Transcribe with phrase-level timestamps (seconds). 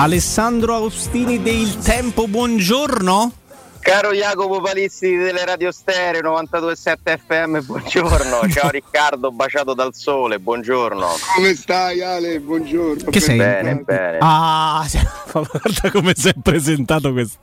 [0.00, 3.32] Alessandro Austini del Tempo, buongiorno.
[3.80, 8.48] Caro Jacopo Palizzi delle Radio Stereo 92.7 FM, buongiorno.
[8.48, 11.06] Ciao Riccardo, baciato dal sole, buongiorno.
[11.34, 12.40] Come stai Ale?
[12.40, 13.10] Buongiorno.
[13.10, 13.36] Che sei?
[13.36, 14.16] Bene, bene.
[14.22, 14.88] Ah,
[15.32, 17.38] guarda come si è presentato questo.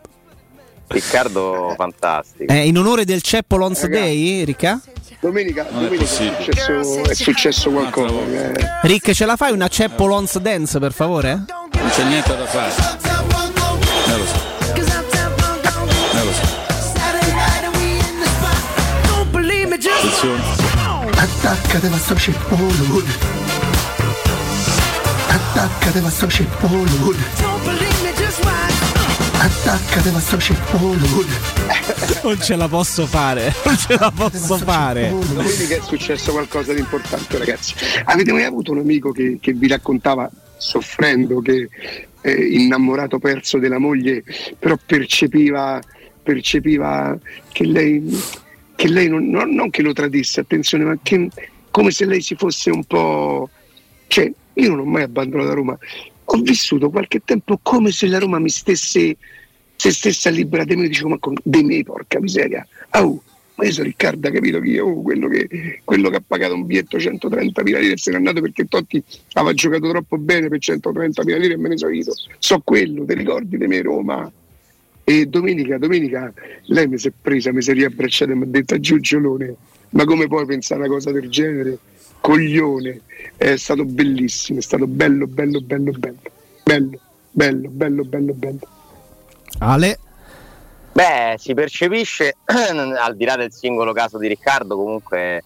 [0.88, 2.52] Riccardo fantastico.
[2.52, 4.82] Eh, in onore del Ceppo Lons Day, Ricca?
[5.20, 8.14] Domenica, domenica è, successo, è, successo, qualcosa.
[8.14, 8.54] Eh.
[8.84, 11.46] Rick, ce la fai una Ceppo Lons Dance per favore?
[11.88, 12.74] Non c'è niente da fare.
[14.07, 14.36] Eh, lo so.
[16.11, 16.46] Eh, lo so.
[19.96, 20.44] Attenzione.
[21.16, 22.68] Attaccate a sto ceppolo.
[25.30, 26.84] Attaccate a sto ceppolo.
[29.38, 31.25] Attaccate a sto ceppolo.
[32.23, 35.09] Non ce la posso fare, non ce la posso fare.
[35.09, 37.75] Domenica è successo qualcosa di importante, ragazzi.
[38.03, 41.70] Avete mai avuto un amico che, che vi raccontava, soffrendo, che
[42.22, 44.23] è innamorato perso della moglie,
[44.58, 45.81] però percepiva,
[46.23, 47.17] percepiva
[47.52, 48.03] che lei,
[48.75, 51.30] che lei non, non, che lo tradisse, attenzione, ma che
[51.72, 53.50] come se lei si fosse un po'.
[54.08, 55.78] Cioè, io non ho mai abbandonato Roma.
[56.30, 59.16] Ho vissuto qualche tempo come se la Roma mi stesse
[59.78, 62.67] se stesse a libera di me, dicevo, ma con, di me, porca miseria.
[62.94, 63.22] Oh,
[63.63, 64.77] io sono Riccardo, capito chi?
[64.77, 68.39] Oh, quello che, quello che ha pagato un biglietto 130 mila lire se n'è andato
[68.41, 72.03] perché Totti aveva giocato troppo bene per 130 mila lire e me ne sono io.
[72.38, 74.31] So quello, ti ricordi di me Roma?
[75.03, 76.31] E domenica, domenica
[76.66, 79.55] lei mi si è presa, mi si è riabbracciata e mi ha detto Giugiolone,
[79.91, 81.78] ma come puoi pensare a una cosa del genere?
[82.19, 83.02] Coglione,
[83.38, 86.19] è stato bellissimo, è stato bello, bello, bello, bello,
[86.63, 87.00] bello,
[87.31, 88.67] bello, bello, bello, bello.
[89.59, 90.00] Ale?
[90.98, 95.44] Beh, si percepisce, al di là del singolo caso di Riccardo, comunque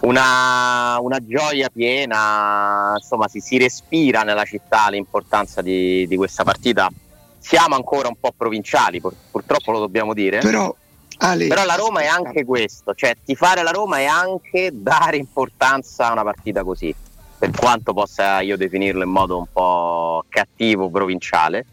[0.00, 6.90] una, una gioia piena, insomma si, si, respira nella città l'importanza di, di, questa partita.
[7.38, 10.40] Siamo ancora un po' provinciali, pur, purtroppo lo dobbiamo dire.
[10.40, 10.74] Però,
[11.18, 16.08] Ale, Però la Roma è anche questo, cioè tifare la Roma è anche dare importanza
[16.08, 16.92] a una partita così,
[17.38, 21.64] per quanto possa io definirlo in modo un po' cattivo, provinciale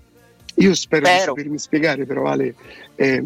[0.56, 1.20] io spero, spero.
[1.20, 2.56] di sapermi spiegare, però Ale,
[2.96, 3.24] eh,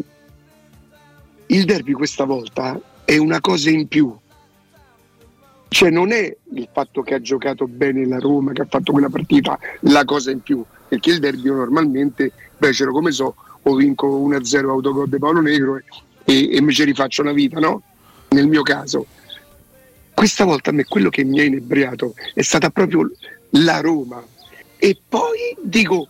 [1.46, 4.14] il derby questa volta è una cosa in più.
[5.70, 9.10] Cioè non è il fatto che ha giocato bene la Roma, che ha fatto quella
[9.10, 14.68] partita, la cosa in più, perché il derby normalmente, becero come so, o vinco 1-0
[14.68, 15.84] autogol di Paolo Negro e,
[16.24, 17.82] e, e mi ci rifaccio una vita, no?
[18.28, 19.06] Nel mio caso.
[20.14, 23.10] Questa volta a me quello che mi ha inebriato è stata proprio
[23.50, 24.22] la Roma.
[24.76, 26.08] E poi dico,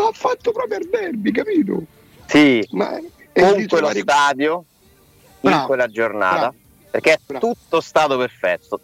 [0.00, 1.84] ha fatto proprio il derby, capito?
[2.26, 2.98] Sì, Ma
[3.32, 4.64] con quello stadio,
[5.40, 6.54] bravo, in quella giornata, bravo,
[6.90, 7.46] perché è bravo.
[7.46, 8.80] tutto stato perfetto.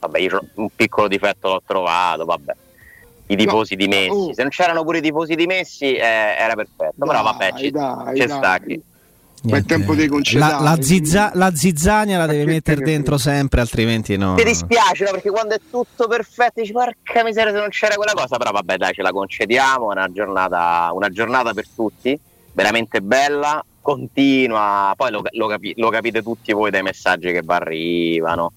[0.00, 2.54] Vabbè, io un piccolo difetto l'ho trovato, vabbè.
[3.28, 4.32] I tifosi no, dimessi, oh.
[4.32, 8.18] se non c'erano pure i tifosi dimessi eh, era perfetto, dai, però vabbè, ci, dai,
[8.18, 8.36] c'è dai.
[8.36, 8.82] sta qui.
[9.50, 10.50] Ma è tempo di concedere.
[10.52, 14.34] La, la, zizza, la zizzania la devi mettere dentro sempre, altrimenti no.
[14.34, 15.10] Mi dispiace, no?
[15.12, 18.76] Perché quando è tutto perfetto dici porca miseria se non c'era quella cosa, però vabbè
[18.76, 22.18] dai ce la concediamo, una giornata, una giornata per tutti,
[22.52, 27.52] veramente bella, continua, poi lo, lo, capi, lo capite tutti voi dai messaggi che vi
[27.52, 28.52] arrivano,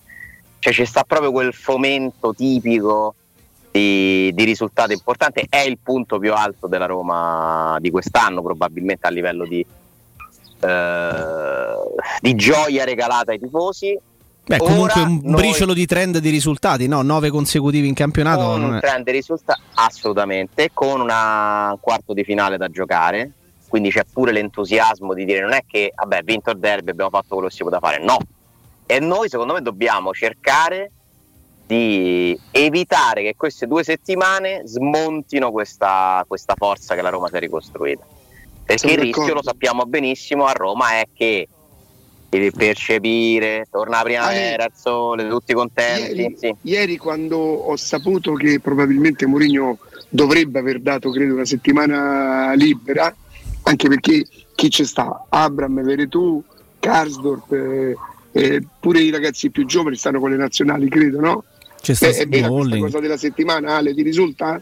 [0.57, 3.13] cioè ci sta proprio quel fomento tipico
[3.71, 9.11] di, di risultati importanti, è il punto più alto della Roma di quest'anno probabilmente a
[9.11, 9.63] livello di
[10.59, 11.73] eh,
[12.21, 13.97] di gioia regalata ai tifosi.
[14.45, 15.41] Beh, comunque un noi...
[15.41, 17.03] briciolo di trend di risultati, no?
[17.03, 18.45] Nove consecutivi in campionato.
[18.45, 23.31] Con un trend di risultati, assolutamente, con una, un quarto di finale da giocare,
[23.67, 27.35] quindi c'è pure l'entusiasmo di dire non è che, vabbè, vinto il derby, abbiamo fatto
[27.35, 28.17] quello che si poteva fare, no.
[28.87, 30.91] E noi secondo me dobbiamo cercare
[31.67, 37.39] di evitare che queste due settimane smontino questa, questa forza che la Roma si è
[37.39, 38.03] ricostruita.
[38.69, 39.41] Perché Sono il rischio, d'accordo.
[39.41, 41.47] lo sappiamo benissimo, a Roma è che
[42.30, 46.22] devi percepire, torna la primavera, il sole, tutti contenti.
[46.22, 46.56] Ieri, sì.
[46.62, 53.12] ieri, quando ho saputo che probabilmente Mourinho dovrebbe aver dato, credo, una settimana libera,
[53.63, 55.25] anche perché chi ci sta?
[55.30, 56.44] Abram, Veretù,
[56.77, 57.98] Karsdorp, eh,
[58.33, 61.44] eh, pure i ragazzi più giovani stanno con le nazionali, credo, no?
[61.81, 64.62] C'è sta eh, è vera questa cosa della settimana, Ale, ti risulta?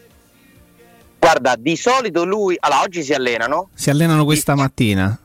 [1.27, 3.67] Guarda, di solito lui, allora oggi si allenano.
[3.73, 5.19] Si allenano questa di, mattina.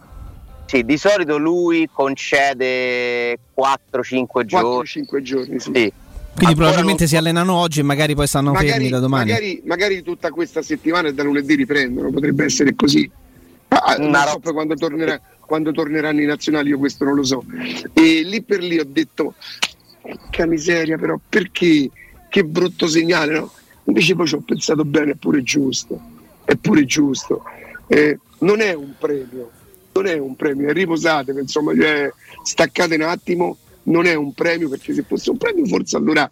[0.66, 5.04] Sì, di solito lui concede 4-5 giorni.
[5.04, 5.70] 4-5 giorni, sì.
[5.70, 5.70] sì.
[5.70, 5.92] Quindi
[6.34, 7.08] Ancora probabilmente non...
[7.08, 9.30] si allenano oggi e magari poi stanno magari, fermi da domani.
[9.30, 13.08] Magari, magari, tutta questa settimana e da lunedì riprendono, potrebbe essere così.
[13.68, 17.44] Ah, non so poi quando, tornerà, quando torneranno i nazionali, io questo non lo so.
[17.92, 19.34] E lì per lì ho detto,
[20.30, 21.88] che miseria però, perché?
[22.28, 23.52] Che brutto segnale, no?
[23.84, 26.00] Invece poi ci ho pensato bene, è pure giusto,
[26.44, 27.42] è pure giusto.
[27.86, 29.50] Eh, non è un premio,
[29.92, 32.12] non è un premio, è riposatevi, insomma, cioè,
[32.42, 36.30] staccate un attimo, non è un premio perché se fosse un premio forse allora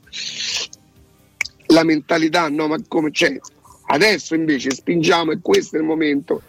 [1.67, 3.39] la mentalità, no, ma come c'è?
[3.87, 6.43] Adesso invece spingiamo e questo è il momento.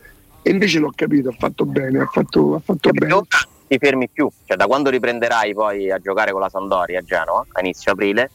[0.44, 3.12] E invece l'ho capito, ha fatto bene, ha fatto, ha fatto bene.
[3.12, 3.24] Non
[3.68, 7.45] ti fermi più, cioè da quando riprenderai poi a giocare con la Sampdoria a Genova
[7.51, 8.31] a inizio aprile,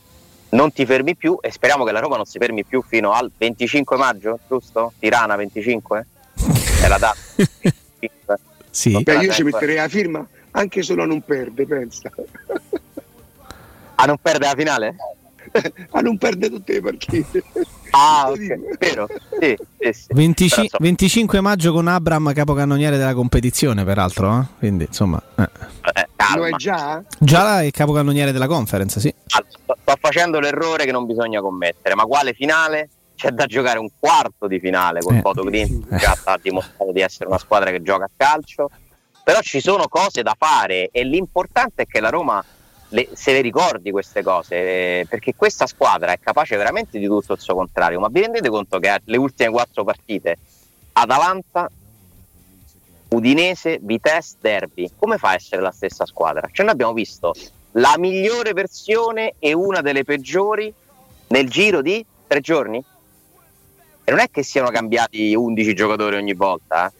[0.56, 3.31] non ti fermi più e speriamo che la Roma non si fermi più fino al
[3.37, 4.93] 25 maggio, giusto?
[4.99, 6.06] Tirana 25?
[6.82, 7.17] È la data.
[8.76, 9.03] Sì.
[9.03, 12.11] Beh, io ci metterei la firma anche solo a non perde, pensa.
[13.94, 14.97] A non perdere la finale?
[15.93, 17.43] a non perdere tutte le partite.
[17.93, 19.09] Ah, ok, vero?
[19.41, 20.06] Sì, sì, sì.
[20.11, 24.41] 25, Però, insomma, 25 maggio con Abram, capocannoniere della competizione, peraltro.
[24.41, 24.44] eh?
[24.59, 25.49] Quindi, insomma, eh.
[26.34, 26.56] Eh, Lo è calma.
[26.56, 27.02] già?
[27.19, 29.12] già è capocannoniere della conference, sì.
[29.31, 32.88] Allora, Sto, sto facendo l'errore che non bisogna commettere, ma quale finale?
[33.17, 35.20] C'è da giocare un quarto di finale con Eh.
[35.20, 38.69] Foto Green, che già ha dimostrato di essere una squadra che gioca a calcio.
[39.25, 42.44] Però ci sono cose da fare e l'importante è che la Roma
[42.90, 44.55] le- se le ricordi queste cose,
[45.00, 47.99] eh, perché questa squadra è capace veramente di tutto il suo contrario.
[47.99, 50.37] Ma vi rendete conto che le ultime quattro partite,
[50.93, 51.69] Atalanta,
[53.08, 56.49] Udinese, Vitesse, Derby, come fa a essere la stessa squadra?
[56.50, 57.35] Cioè noi abbiamo visto
[57.73, 60.73] la migliore versione e una delle peggiori
[61.29, 62.82] nel giro di tre giorni?
[64.05, 66.93] E non è che siano cambiati 11 giocatori ogni volta, eh.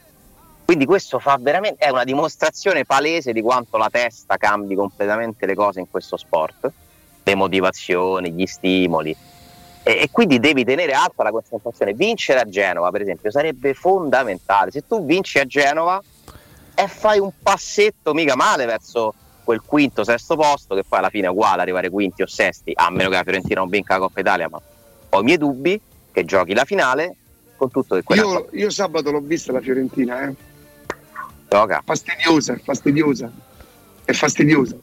[0.65, 5.55] quindi questo fa veramente, è una dimostrazione palese di quanto la testa cambi completamente le
[5.55, 6.71] cose in questo sport,
[7.23, 9.17] le motivazioni, gli stimoli.
[9.87, 11.95] E, e quindi devi tenere alta la concentrazione.
[11.95, 14.73] Vincere a Genova, per esempio, sarebbe fondamentale.
[14.73, 16.03] Se tu vinci a Genova
[16.75, 21.29] e fai un passetto mica male verso quel quinto, sesto posto, che poi alla fine
[21.29, 24.19] è uguale arrivare quinti o sesti, a meno che la Fiorentina non vinca la Coppa
[24.19, 24.61] Italia, ma
[25.09, 25.81] ho i miei dubbi
[26.11, 27.15] che giochi la finale
[27.55, 30.35] con tutto che quella Io, io sabato l'ho vista la Fiorentina, eh.
[31.49, 31.81] gioca.
[31.85, 33.31] fastidiosa, fastidiosa,
[34.05, 34.77] è fastidiosa,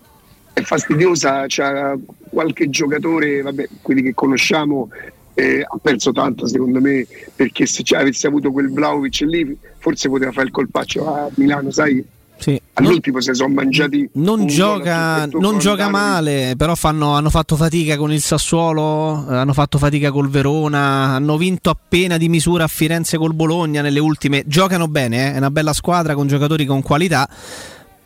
[0.64, 1.96] fastidiosa, c'ha
[2.30, 4.90] qualche giocatore, vabbè, quelli che conosciamo,
[5.36, 7.06] eh, ha perso tanto secondo me,
[7.36, 12.04] perché se avesse avuto quel Vlaovic lì, forse poteva fare il colpaccio a Milano, sai?
[12.36, 12.52] Sì.
[12.52, 14.10] Non, All'ultimo si sono mangiati.
[14.14, 19.54] non gioca, non gioca male, però fanno- hanno fatto fatica con il Sassuolo, eh, hanno
[19.54, 24.44] fatto fatica col Verona, hanno vinto appena di misura a Firenze col Bologna nelle ultime.
[24.46, 27.30] Giocano bene, eh, è una bella squadra con giocatori con qualità.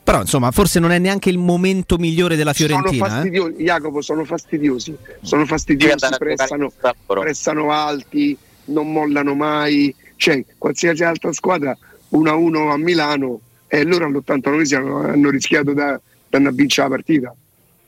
[0.08, 3.06] Però insomma, forse non è neanche il momento migliore della Sono Fiorentina.
[3.06, 3.10] eh.
[3.10, 11.34] fastidiosi, Jacopo, sono fastidiosi, sono fastidiosi, giocare prestano, alti, non mollano mai, cioè qualsiasi altra
[11.34, 11.78] squadra
[12.14, 16.00] 1-1 a Milano e loro all'89 hanno, hanno rischiato da,
[16.30, 17.36] da andare a vincere la partita.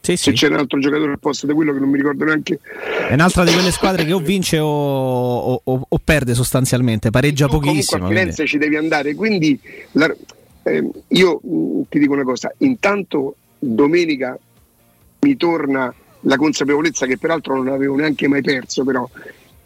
[0.01, 0.37] Sì, Se sì.
[0.37, 2.59] c'era un altro giocatore al posto di quello che non mi ricordo neanche.
[3.07, 7.45] È un'altra di quelle squadre che o vince o, o- o- o perde sostanzialmente, pareggia
[7.45, 8.03] Tu comunque pochissimo.
[8.03, 9.57] a quindi- Firenze ci devi andare, quindi
[9.93, 10.13] la-
[10.63, 14.37] ehm, io mh, ti dico una cosa, intanto domenica
[15.21, 19.07] mi torna la consapevolezza che peraltro non avevo neanche mai perso, però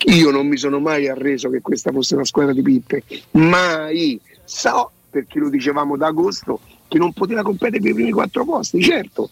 [0.05, 4.19] io non mi sono mai arreso che questa fosse una squadra di pippe, mai.
[4.43, 8.81] So, perché lo dicevamo da agosto, che non poteva competere per i primi quattro posti,
[8.81, 9.29] certo.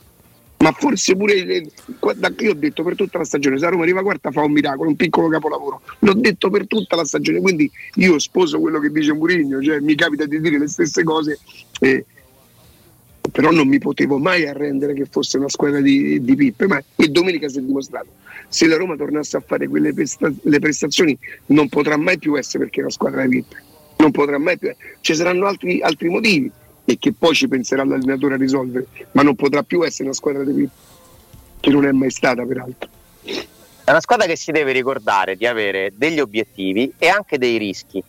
[0.61, 4.31] Ma forse pure io ho detto per tutta la stagione, se la Roma arriva quarta
[4.31, 5.81] fa un miracolo, un piccolo capolavoro.
[5.99, 9.95] L'ho detto per tutta la stagione, quindi io sposo quello che dice Murigno, cioè mi
[9.95, 11.39] capita di dire le stesse cose,
[11.79, 12.05] eh,
[13.31, 17.07] però non mi potevo mai arrendere che fosse una squadra di, di pippe, ma e
[17.07, 18.09] domenica si è dimostrato.
[18.47, 22.81] Se la Roma tornasse a fare quelle presta- prestazioni non potrà mai più essere perché
[22.81, 23.63] è una squadra di pippe,
[23.97, 26.51] non potrà mai più ci saranno altri, altri motivi
[26.91, 30.43] e che poi ci penserà l'allenatore a risolvere, ma non potrà più essere una squadra
[30.43, 30.71] di pippe,
[31.61, 32.89] che non è mai stata peraltro.
[33.23, 38.03] È una squadra che si deve ricordare di avere degli obiettivi e anche dei rischi,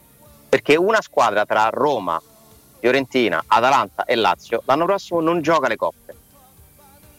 [0.49, 2.21] perché una squadra tra Roma,
[2.81, 6.15] Fiorentina, Atalanta e Lazio l'anno prossimo non gioca le coppe.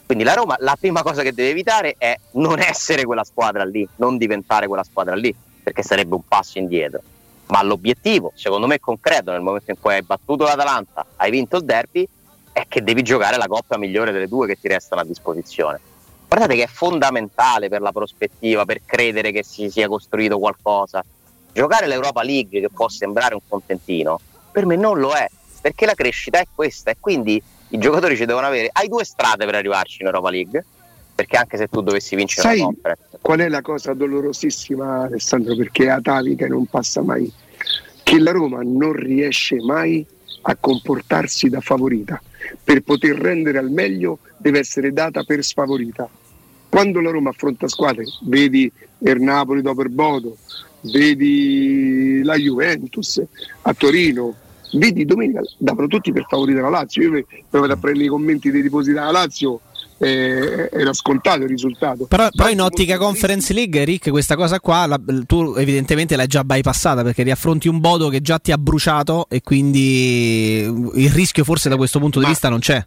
[0.05, 3.87] Quindi la Roma la prima cosa che deve evitare è non essere quella squadra lì,
[3.95, 7.01] non diventare quella squadra lì, perché sarebbe un passo indietro.
[7.47, 11.63] Ma l'obiettivo, secondo me concreto, nel momento in cui hai battuto l'Atalanta, hai vinto il
[11.63, 12.07] derby,
[12.51, 15.79] è che devi giocare la coppa migliore delle due che ti restano a disposizione.
[16.27, 21.03] Guardate che è fondamentale per la prospettiva, per credere che si sia costruito qualcosa.
[21.51, 24.19] Giocare l'Europa League, che può sembrare un contentino,
[24.51, 25.27] per me non lo è,
[25.61, 28.69] perché la crescita è questa e quindi i giocatori ci devono avere.
[28.71, 30.65] Hai due strade per arrivarci in Europa League,
[31.13, 35.55] perché anche se tu dovessi vincere Sai la conference, qual è la cosa dolorosissima, Alessandro,
[35.55, 37.31] perché è atavica e non passa mai?
[38.03, 40.05] Che la Roma non riesce mai
[40.41, 42.21] a comportarsi da favorita.
[42.61, 46.09] Per poter rendere al meglio deve essere data per sfavorita.
[46.67, 50.35] quando la Roma affronta squadre, vedi il Napoli dopo il Bodo,
[50.81, 53.23] vedi la Juventus
[53.61, 54.35] a Torino,
[54.73, 57.03] vedi domenica davano tutti per favorire la Lazio.
[57.03, 59.61] Io mi vado a prendere i commenti dei tifosi della Lazio.
[60.03, 62.05] Eh, era scontato il risultato.
[62.05, 66.43] Però, però in ottica Conference League, Rick, questa cosa qua la- tu evidentemente l'hai già
[66.43, 70.59] bypassata perché riaffronti un Bodo che già ti ha bruciato e quindi
[70.95, 72.85] il rischio forse da questo punto di Ma- vista non c'è.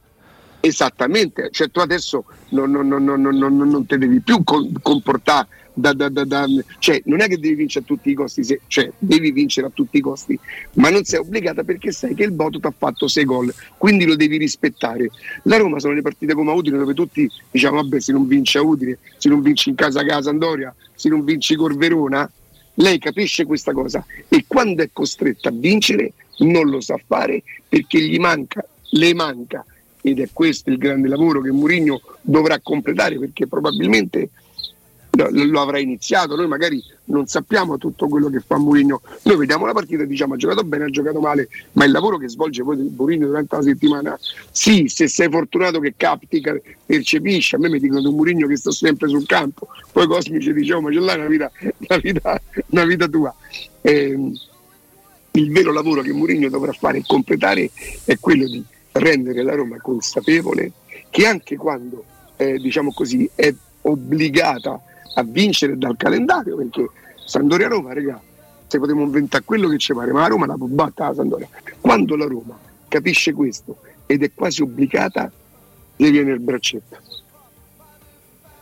[0.60, 4.72] Esattamente, cioè tu adesso non, non, non, non, non, non- non te devi più com-
[4.82, 5.46] comportare
[5.78, 6.46] da, da- da-
[6.78, 9.70] cioè non è che devi vincere a tutti i costi, se- cioè devi vincere a
[9.72, 10.38] tutti i costi,
[10.74, 14.06] ma non sei obbligata perché sai che il Boto ti ha fatto 6 gol, quindi
[14.06, 15.10] lo devi rispettare.
[15.42, 18.62] La Roma sono le partite come Udine dove tutti diciamo vabbè se non vince a
[18.62, 22.30] Udine, se non vinci in casa casa Andoria, se non vinci col Verona,
[22.74, 28.00] lei capisce questa cosa e quando è costretta a vincere non lo sa fare perché
[28.00, 29.64] gli manca, le manca
[30.02, 34.28] ed è questo il grande lavoro che Mourinho dovrà completare perché probabilmente
[35.16, 39.72] lo, avrà iniziato, noi magari non sappiamo tutto quello che fa Mourinho, noi vediamo la
[39.72, 42.92] partita e diciamo ha giocato bene, ha giocato male, ma il lavoro che svolge poi
[42.96, 44.18] Mourinho durante la settimana,
[44.50, 46.42] sì, se sei fortunato che capti,
[46.84, 50.52] percepisci, a me mi dicono di un Mourinho che sta sempre sul campo, poi Cosmici
[50.52, 51.50] dicevo ma ce l'hai una vita,
[51.88, 53.34] una vita, una vita tua.
[53.82, 54.32] Ehm,
[55.32, 57.70] il vero lavoro che Mourinho dovrà fare e completare
[58.04, 60.72] è quello di rendere la Roma consapevole
[61.10, 62.04] che anche quando
[62.36, 64.80] eh, diciamo così, è obbligata
[65.18, 66.88] a vincere dal calendario, perché
[67.24, 68.20] Sandoria Roma, regà,
[68.66, 71.48] se potremmo inventare quello che ci pare, ma la Roma la può battere la Sandoria.
[71.80, 72.58] Quando la Roma
[72.88, 75.30] capisce questo ed è quasi obbligata,
[75.96, 76.98] gli viene il braccetto.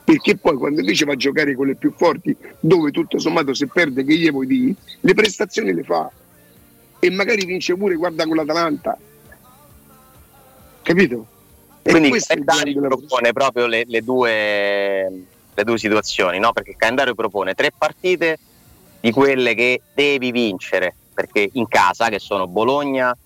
[0.05, 3.67] Perché poi quando invece va a giocare con le più forti, dove tutto sommato se
[3.67, 6.11] perde che gli vuoi dire, le prestazioni le fa
[6.99, 8.97] e magari vince pure, guarda con l'Atalanta.
[10.83, 11.27] Capito?
[11.83, 12.97] Quindi è il calendario lavoro.
[12.99, 16.53] propone proprio le, le due, le due situazioni, no?
[16.53, 18.39] perché il calendario propone tre partite
[19.01, 23.17] di quelle che devi vincere, perché in casa, che sono Bologna,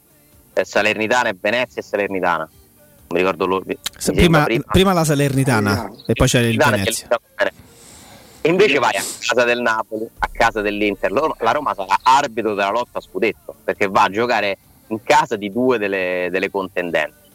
[0.52, 2.48] eh, Salernitana e Venezia e Salernitana.
[2.48, 3.64] Non mi ricordo loro.
[3.96, 7.06] sembra prima, prima la Salernitana Ah, e poi c'è il Salernitana Venezia.
[7.08, 7.66] Salernitana.
[8.40, 11.10] E invece vai a casa del Napoli, a casa dell'Inter.
[11.12, 14.58] La Roma sarà arbitro della lotta a scudetto perché va a giocare
[14.88, 17.27] in casa di due delle, delle contendenti.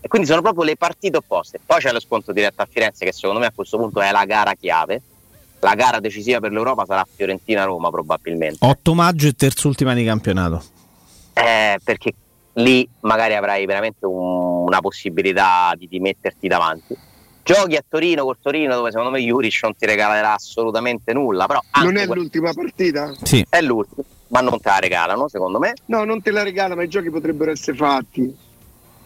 [0.00, 1.58] E quindi sono proprio le partite opposte.
[1.64, 4.24] Poi c'è lo scontro diretto a Firenze, che secondo me a questo punto è la
[4.24, 5.02] gara chiave.
[5.60, 8.58] La gara decisiva per l'Europa sarà Fiorentina-Roma, probabilmente.
[8.64, 10.62] 8 maggio e terzultima di campionato.
[11.32, 12.12] Eh, perché
[12.54, 16.96] lì magari avrai veramente un- una possibilità di, di metterti davanti.
[17.42, 21.46] Giochi a Torino col Torino, dove secondo me Juric non ti regalerà assolutamente nulla.
[21.82, 23.12] Non è quella- l'ultima partita?
[23.22, 23.44] Sì.
[23.48, 25.72] è l'ultimo, ma non te la regalano, secondo me.
[25.86, 28.46] No, non te la regala, ma i giochi potrebbero essere fatti.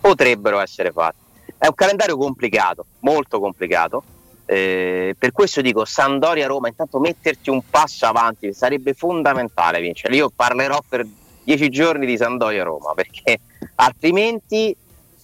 [0.03, 1.21] Potrebbero essere fatti.
[1.57, 4.03] È un calendario complicato, molto complicato.
[4.45, 10.17] Eh, per questo dico Sandoria-Roma, intanto metterti un passo avanti sarebbe fondamentale vincere.
[10.17, 11.07] Io parlerò per
[11.45, 13.39] dieci giorni di Sandoria-Roma perché
[13.77, 14.77] altrimenti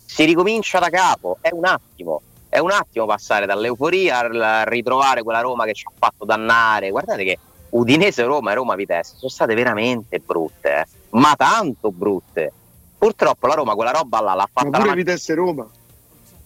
[0.07, 1.39] si ricomincia da capo.
[1.41, 5.93] È un attimo, è un attimo passare dall'euforia al ritrovare quella Roma che ci ha
[5.99, 6.91] fatto dannare.
[6.91, 7.39] Guardate che
[7.71, 12.53] Udinese-Roma e Roma-Vitesse sono state veramente brutte, eh, ma tanto brutte.
[12.99, 15.67] Purtroppo la Roma quella roba là l'ha fatta Ma pure Vitesse Roma.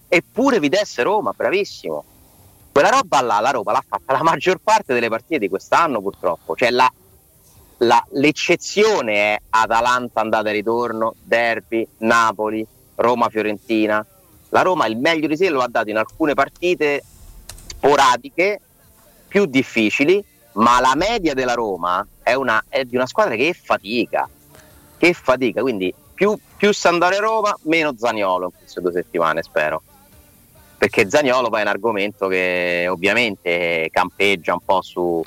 [0.07, 2.03] eppure Vitesse Roma, bravissimo.
[2.71, 6.55] Quella roba là, la Roma l'ha fatta la maggior parte delle partite di quest'anno, purtroppo.
[6.55, 6.91] Cioè, la-
[7.77, 14.05] la- l'eccezione è Atalanta andata e ritorno, Derby, Napoli, Roma-Fiorentina.
[14.49, 17.03] La Roma il meglio di sé lo ha dato in alcune partite
[17.67, 18.59] sporadiche,
[19.27, 24.29] più difficili, ma la media della Roma è, una- è di una squadra che fatica,
[24.97, 29.81] che fatica, quindi più, più Sandoria Roma, meno Zaniolo in queste due settimane, spero.
[30.77, 35.23] Perché Zaniolo poi è un argomento che ovviamente campeggia un po' su,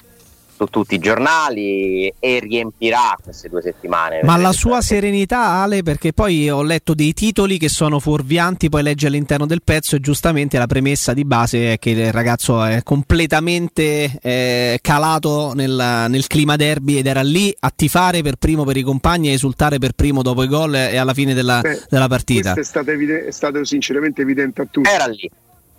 [0.57, 4.21] su tutti i giornali e riempirà queste due settimane.
[4.23, 8.83] Ma la sua serenità, Ale, perché poi ho letto dei titoli che sono fuorvianti, poi
[8.83, 12.83] leggi all'interno del pezzo e giustamente la premessa di base è che il ragazzo è
[12.83, 18.77] completamente eh, calato nel, nel clima derby ed era lì a tifare per primo per
[18.77, 22.09] i compagni e esultare per primo dopo i gol e alla fine della, Beh, della
[22.09, 22.53] partita.
[22.55, 24.89] Questo è stato, evide- è stato sinceramente evidente a tutti.
[24.89, 25.31] Era lì,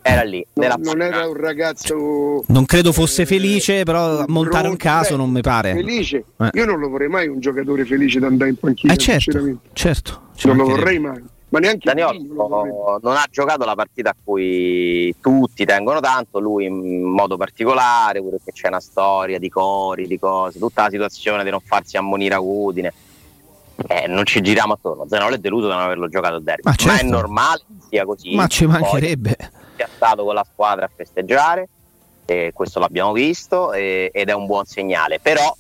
[0.08, 0.46] era lì.
[0.54, 5.12] Non, nella non era un ragazzo Non credo fosse eh, felice, però montare un caso
[5.12, 5.74] Beh, non mi pare.
[5.74, 6.24] Felice.
[6.38, 6.50] Eh.
[6.54, 10.22] Io non lo vorrei mai un giocatore felice da andare in panchina, Eh certo, certo.
[10.44, 11.24] Non lo vorrei mai.
[11.50, 11.94] Ma neanche.
[11.94, 18.20] Daniolo non ha giocato la partita a cui tutti tengono tanto, lui in modo particolare,
[18.22, 21.96] pure che c'è una storia di cori, di cose, tutta la situazione di non farsi
[21.96, 22.94] ammonire a Udine.
[23.88, 25.06] Eh, non ci giriamo attorno.
[25.08, 26.64] Zanolo è deluso di non averlo giocato a derby.
[26.64, 27.06] Ma Ma, certo.
[27.06, 28.36] è normale che sia così.
[28.36, 29.38] Ma ci Poi mancherebbe.
[29.86, 31.69] Sia con la squadra a festeggiare.
[32.53, 35.19] questo l'abbiamo visto e- ed è un buon segnale.
[35.22, 35.55] Però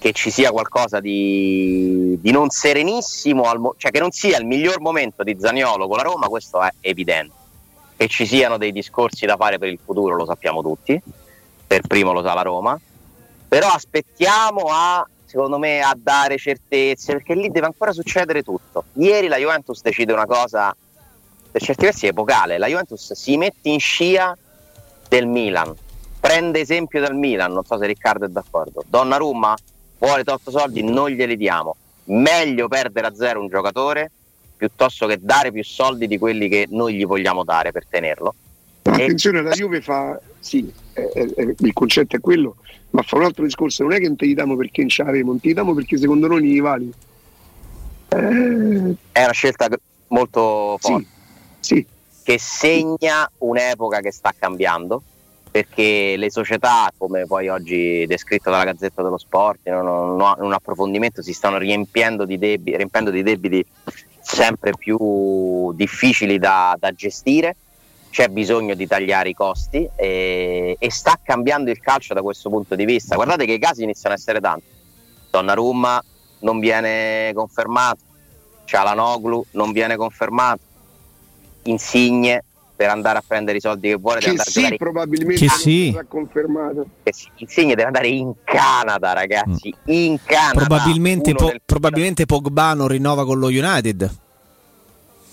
[0.00, 4.80] che ci sia qualcosa di, di non serenissimo, mo- cioè che non sia il miglior
[4.80, 7.34] momento di Zaniolo con la Roma, questo è evidente.
[7.96, 10.98] Che ci siano dei discorsi da fare per il futuro lo sappiamo tutti,
[11.66, 12.80] per primo lo sa la Roma,
[13.46, 18.84] però aspettiamo a, secondo me, a dare certezze, perché lì deve ancora succedere tutto.
[18.94, 20.74] Ieri la Juventus decide una cosa,
[21.50, 24.36] per certi versi epocale, la Juventus si mette in scia
[25.08, 25.74] del Milan,
[26.20, 28.84] prende esempio dal Milan, non so se Riccardo è d'accordo.
[28.86, 29.56] Donnarumma
[29.98, 31.76] vuole 8 soldi, non glieli diamo.
[32.04, 34.10] Meglio perdere a zero un giocatore
[34.56, 38.34] piuttosto che dare più soldi di quelli che noi gli vogliamo dare per tenerlo.
[38.82, 42.56] Attenzione, la Juve fa, sì, eh, eh, il concetto è quello,
[42.90, 45.02] ma fa un altro discorso, non è che non te li diamo perché non ce
[45.02, 46.92] l'avemo, non te li diamo perché secondo noi li vali.
[48.08, 49.68] Eh, È una scelta
[50.08, 51.02] molto forte.
[51.04, 51.06] sì,
[51.60, 51.86] sì,
[52.22, 55.02] che segna un'epoca che sta cambiando
[55.50, 61.32] perché le società, come poi oggi descritto dalla Gazzetta dello Sport, in un, approfondimento, si
[61.32, 63.66] stanno riempiendo di debiti, riempiendo di debiti
[64.20, 67.56] sempre più difficili da, da gestire.
[68.10, 72.74] C'è bisogno di tagliare i costi e, e sta cambiando il calcio da questo punto
[72.74, 73.14] di vista.
[73.16, 74.66] Guardate che i casi iniziano a essere tanti.
[75.30, 76.02] Donnarumma
[76.40, 77.98] non viene confermato,
[78.64, 80.60] Cialanoglu non viene confermato,
[81.64, 85.98] Insigne per andare a prendere i soldi che vuole che sì, giocare probabilmente Che sì.
[86.08, 86.86] confermato.
[87.02, 92.88] in- Insigne deve andare in Canada ragazzi in Canada Probabilmente, Po- del- probabilmente Pogba non
[92.88, 94.10] rinnova con lo United.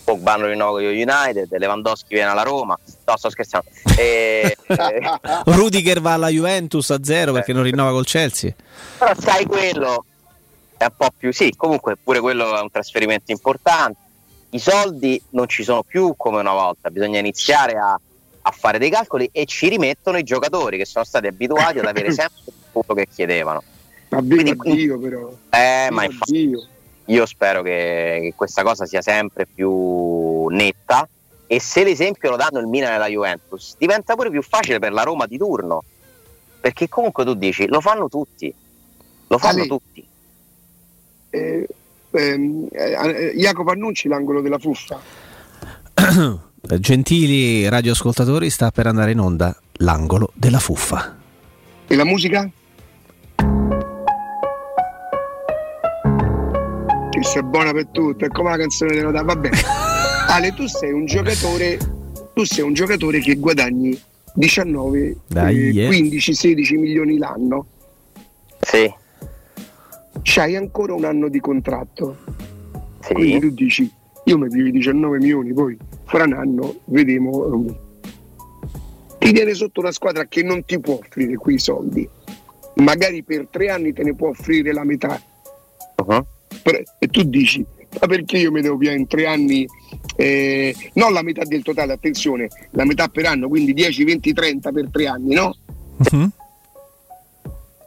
[0.03, 4.55] Pogba non rinnova con lo United Lewandowski viene alla Roma no sto scherzando E-
[5.45, 8.53] Rudiger va alla Juventus a zero perché non rinnova col Chelsea.
[8.97, 10.03] però sai quello
[10.77, 13.97] è un po' più sì comunque pure quello è un trasferimento importante
[14.51, 17.99] i soldi non ci sono più come una volta bisogna iniziare a,
[18.41, 22.11] a fare dei calcoli e ci rimettono i giocatori che sono stati abituati ad avere
[22.13, 23.61] sempre il punto che chiedevano.
[24.09, 25.29] Ma viva Quindi- Dio però.
[25.49, 26.55] eh ma infatti
[27.09, 31.07] io spero che, che questa cosa sia sempre più netta
[31.45, 34.91] e se l'esempio lo danno il Milan e la Juventus diventa pure più facile per
[34.91, 35.83] la Roma di turno.
[36.59, 38.53] Perché comunque tu dici lo fanno tutti.
[39.27, 39.67] Lo fanno Ale.
[39.67, 40.05] tutti.
[41.29, 41.67] Eh,
[42.17, 44.99] ehm, eh, Jacopo Annunci l'angolo della fuffa.
[46.79, 51.15] Gentili radioascoltatori, sta per andare in onda l'angolo della fuffa.
[51.87, 52.49] E la musica?
[57.09, 59.49] Che sei buona per tutto, è come la canzone della da vabbè.
[60.27, 61.77] Ale, tu sei un giocatore,
[62.33, 63.97] tu sei un giocatore che guadagni
[64.33, 65.87] 19, Dai, eh, eh.
[65.87, 67.65] 15, 16 milioni l'anno.
[68.59, 69.05] sì
[70.29, 72.17] C'hai ancora un anno di contratto.
[73.01, 73.91] Quindi sì tu dici,
[74.25, 77.65] io mi piglio 19 milioni, poi fra un anno vedremo.
[77.65, 77.79] eh,
[79.19, 82.07] Ti viene sotto una squadra che non ti può offrire quei soldi.
[82.75, 85.19] Magari per tre anni te ne può offrire la metà.
[86.05, 86.25] uh-huh.
[86.99, 87.65] E tu dici,
[88.01, 89.65] ma perché io mi devo pigliare in tre anni,
[90.17, 94.71] eh, non la metà del totale, attenzione, la metà per anno, quindi 10, 20, 30
[94.73, 95.55] per tre anni, no?
[96.11, 96.31] Mhm.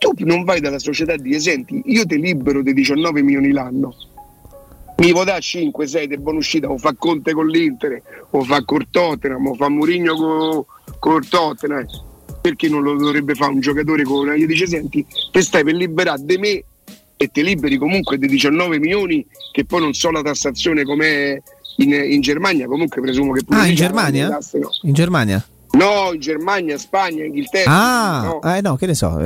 [0.00, 3.94] Tu non vai dalla società e dici senti io ti libero di 19 milioni l'anno
[4.96, 8.62] mi vuoi dare 5, 6 di buona uscita o fa Conte con l'Inter o fa
[8.64, 10.64] col Tottenham o fa Mourinho con
[10.98, 11.86] col Tottenham
[12.40, 16.22] perché non lo dovrebbe fare un giocatore con io dice senti te stai per liberare
[16.24, 16.64] di me
[17.16, 21.38] e ti liberi comunque di 19 milioni che poi non so la tassazione com'è
[21.76, 24.28] in, in Germania comunque presumo che Ah, in Germania?
[24.28, 24.70] tasse, no.
[24.82, 25.46] In Germania?
[25.72, 28.54] no in Germania, Spagna, Inghilterra Ah, no.
[28.54, 29.18] eh, no, che ne so.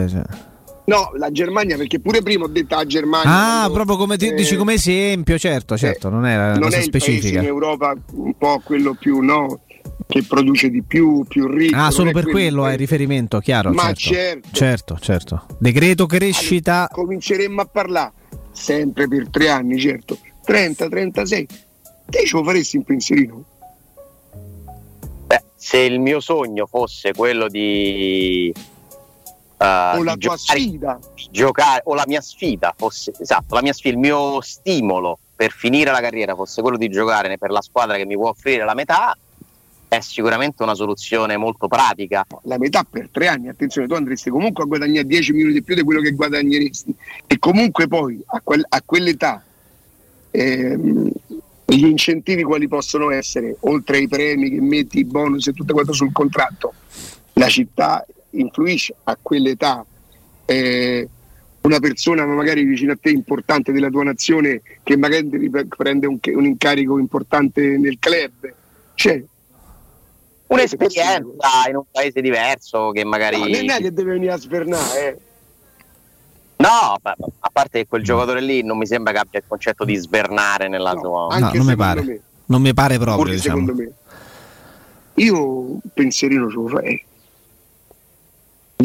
[0.84, 0.90] Eh.
[0.90, 3.30] No, la Germania, perché pure prima ho detto la Germania.
[3.30, 6.62] Ah, quando, proprio come ti eh, dici come esempio, certo, certo, non era una non
[6.62, 7.40] cosa è il paese specifica.
[7.40, 9.60] in Europa un po' quello più no,
[10.06, 11.76] che produce di più, più ricco.
[11.76, 13.72] Ah, solo per quello hai riferimento, chiaro.
[13.72, 14.96] Ma certo, certo.
[14.96, 15.46] certo, certo.
[15.58, 16.88] Decreto crescita.
[16.92, 18.12] Cominceremmo a parlare
[18.54, 20.18] sempre per tre anni, certo.
[20.44, 21.46] 30, 36.
[22.06, 23.44] Te ce lo faresti in pensierino?
[25.26, 28.52] Beh, se il mio sogno fosse quello di,
[29.64, 30.98] eh, o la tua giocare- sfida?
[31.30, 35.90] giocare o la mia sfida fosse esatto, la mia sfida, il mio stimolo per finire
[35.90, 39.16] la carriera fosse quello di giocare per la squadra che mi può offrire la metà,
[39.88, 42.24] è sicuramente una soluzione molto pratica.
[42.42, 45.74] La metà per tre anni, attenzione, tu andresti comunque a guadagnare 10 minuti di più
[45.74, 46.94] di quello che guadagneresti.
[47.26, 49.42] E comunque poi a, quel- a quell'età
[50.30, 51.10] ehm,
[51.66, 55.92] gli incentivi quali possono essere, oltre ai premi che metti, i bonus e tutto quanto
[55.92, 56.74] sul contratto,
[57.34, 58.04] la città
[58.38, 59.84] influisce a quell'età.
[60.46, 61.08] eh,
[61.62, 65.26] una persona magari vicino a te importante della tua nazione che magari
[65.74, 68.52] prende un, un incarico importante nel club,
[68.94, 69.22] cioè
[70.46, 71.22] un'esperienza
[71.68, 73.38] in un paese diverso che magari...
[73.38, 75.16] No, non è che deve venire a svernare, eh.
[76.56, 79.96] No, a parte che quel giocatore lì non mi sembra che abbia il concetto di
[79.96, 81.28] svernare nella No, sua...
[81.34, 82.02] anche non mi pare.
[82.02, 82.20] me.
[82.46, 83.60] Non mi pare proprio, diciamo.
[83.66, 83.92] secondo me.
[85.14, 87.04] Io un pensierino ce lo farei.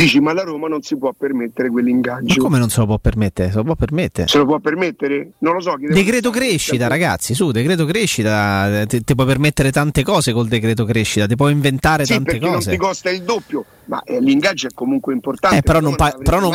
[0.04, 2.42] Dici, ma la Roma non si può permettere Ma quell'ingaggio.
[2.42, 3.50] come non se lo può permettere?
[3.52, 4.28] Se lo può permettere.
[4.28, 5.32] Se lo può permettere?
[5.40, 5.76] Non lo so.
[5.78, 11.36] Decreto crescita, ragazzi, su, decreto crescita, ti, puoi permettere tante cose col decreto crescita, ti
[11.36, 12.72] puoi inventare Sì, tante perché non cose.
[12.72, 15.58] ti costa il doppio, ma eh, l'ingaggio è comunque importante.
[15.58, 16.54] Eh, però, non pa- avresti però non-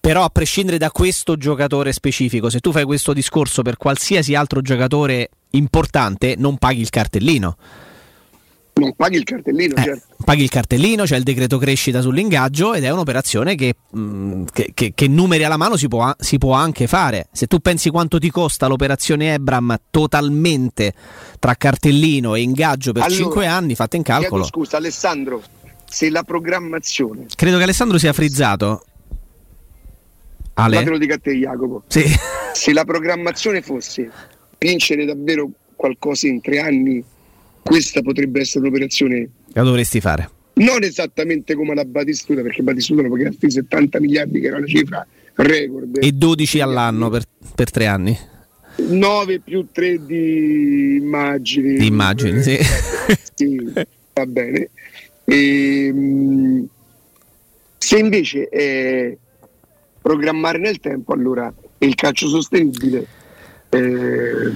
[0.00, 4.60] però a prescindere da questo giocatore specifico, se tu fai questo discorso per qualsiasi altro
[4.60, 7.56] giocatore importante, non paghi il cartellino.
[8.76, 10.16] Non paghi il cartellino, Eh, certo.
[10.24, 14.92] paghi il cartellino, c'è il decreto crescita sull'ingaggio ed è un'operazione che, mh, che- che-
[14.96, 17.28] che numeri alla mano si può, si può anche fare.
[17.30, 20.92] Se tu pensi quanto ti costa l'operazione Ebram totalmente
[21.38, 24.42] tra cartellino e ingaggio per Allora, 5 anni, fate in calcolo.
[24.42, 25.40] Chiedo scusa, Alessandro,
[25.88, 28.84] se la programmazione, Credo che Alessandro sia frizzato.
[30.54, 30.84] Ale?
[30.84, 32.02] lo dico a te Jacopo, Sì.
[32.52, 34.10] se la programmazione fosse
[34.58, 37.04] vincere davvero qualcosa in tre anni,
[37.64, 40.28] questa potrebbe essere un'operazione La dovresti fare.
[40.54, 45.04] non esattamente come la Batistuta, perché Batistuta lo pagasti 70 miliardi, che era una cifra
[45.36, 45.98] record.
[46.00, 47.24] E 12 all'anno per,
[47.54, 48.16] per tre anni.
[48.76, 51.74] 9 più 3 di immagini.
[51.76, 52.56] Di immagini, sì.
[53.34, 53.72] Sì,
[54.12, 54.70] va bene.
[55.24, 56.66] Ehm,
[57.78, 59.16] se invece è
[60.00, 63.06] programmare nel tempo, allora il calcio sostenibile.
[63.70, 64.52] eh,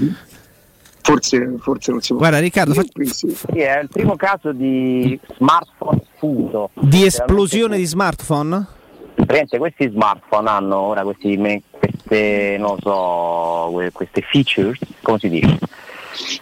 [1.12, 2.18] forse, forse non si può.
[2.18, 3.26] Guarda Riccardo, fa- Sì,
[3.60, 6.70] è il primo caso di smartphone fuso.
[6.74, 8.66] di esplosione di smartphone?
[9.14, 11.36] Praticamente questi smartphone hanno ora questi,
[11.70, 15.58] queste, non so, que- queste features, come si dice,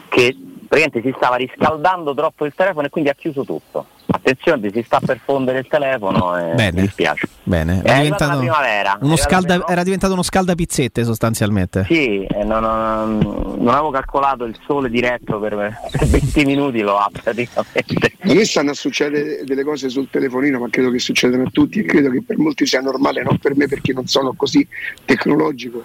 [0.09, 0.37] che
[0.69, 3.87] praticamente si stava riscaldando troppo il telefono e quindi ha chiuso tutto.
[4.09, 6.73] Attenzione, si sta per fondere il telefono e Bene.
[6.73, 7.29] mi dispiace.
[7.43, 8.99] Bene, È arrivata la primavera.
[9.01, 11.85] uno scalda- era diventato uno scaldapizzette sostanzialmente.
[11.89, 13.19] Sì, non, non-
[13.59, 15.55] non avevo calcolato il sole diretto per,
[15.91, 18.13] per 20 minuti, lo ha praticamente.
[18.21, 21.81] A me stanno a succedere delle cose sul telefonino, ma credo che succedano a tutti
[21.81, 24.67] e credo che per molti sia normale, non per me perché non sono così
[25.05, 25.83] tecnologico.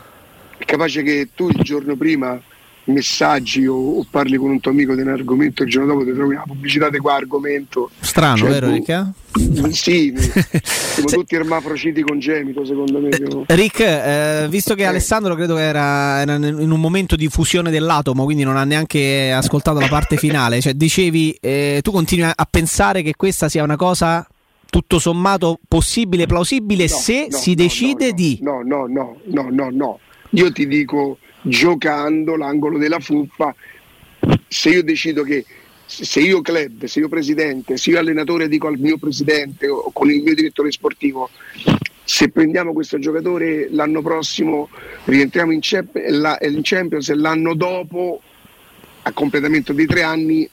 [0.57, 2.39] È capace che tu il giorno prima
[2.85, 6.13] messaggi o, o parli con un tuo amico di un argomento, il giorno dopo ti
[6.13, 7.89] trovi una pubblicità di quell'argomento.
[7.99, 9.11] Strano, Cioè, vero Ricca?
[9.71, 13.09] Sì, siamo Se- tutti ermafrociti congenito secondo me.
[13.19, 13.43] no?
[13.47, 14.85] Rick, eh, visto che Eh.
[14.87, 19.31] Alessandro credo che era, era in un momento di fusione dell'atomo, quindi non ha neanche
[19.31, 23.77] ascoltato la parte finale, cioè dicevi, eh, tu continui a pensare che questa sia una
[23.77, 24.27] cosa
[24.69, 28.39] tutto sommato possibile, plausibile, No, se no, si no, decide di...
[28.41, 29.99] No, no, no, no, no, no.
[30.31, 33.53] Io ti dico giocando l'angolo della fuffa,
[34.47, 35.45] se io decido che
[35.85, 40.09] se io club, se io presidente, se io allenatore dico al mio presidente o con
[40.09, 41.29] il mio direttore sportivo
[42.03, 44.69] se prendiamo questo giocatore l'anno prossimo
[45.05, 48.21] rientriamo in, Champions e l'anno dopo
[49.01, 50.49] a completamento di tre anni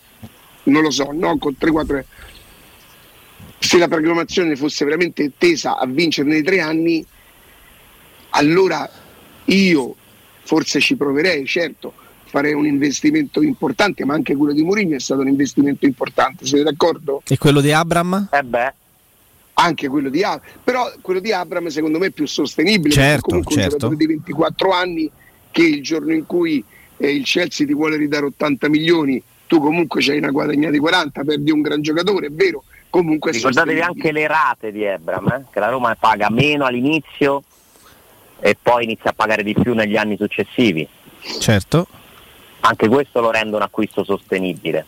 [0.64, 2.04] non lo so, no, con 3-4
[3.58, 7.04] se la programmazione fosse veramente tesa a vincere nei tre anni,
[8.30, 8.88] allora
[9.46, 9.96] io
[10.48, 11.92] forse ci proverei, certo,
[12.24, 16.64] farei un investimento importante, ma anche quello di Mourinho è stato un investimento importante, siete
[16.64, 17.20] d'accordo?
[17.28, 18.28] E quello di Abram?
[18.32, 18.72] Eh beh,
[19.60, 23.56] Anche quello di Abram, però quello di Abram secondo me è più sostenibile, Certo, comunque
[23.56, 23.74] certo.
[23.74, 25.10] un giocatore di 24 anni
[25.50, 26.64] che il giorno in cui
[26.96, 31.24] eh, il Chelsea ti vuole ridare 80 milioni, tu comunque c'hai una guadagnata di 40,
[31.24, 35.60] perdi un gran giocatore, è vero, comunque ricordatevi anche le rate di Ebram, eh, che
[35.60, 37.42] la Roma paga meno all'inizio
[38.40, 40.86] e poi inizia a pagare di più negli anni successivi.
[41.40, 41.86] Certo.
[42.60, 44.86] Anche questo lo rende un acquisto sostenibile.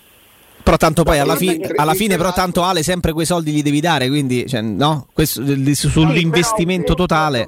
[0.63, 3.81] Però tanto poi alla, fi- alla fine però tanto Ale sempre quei soldi li devi
[3.81, 5.43] dare, quindi cioè, no, questo,
[5.75, 7.47] sull'investimento totale.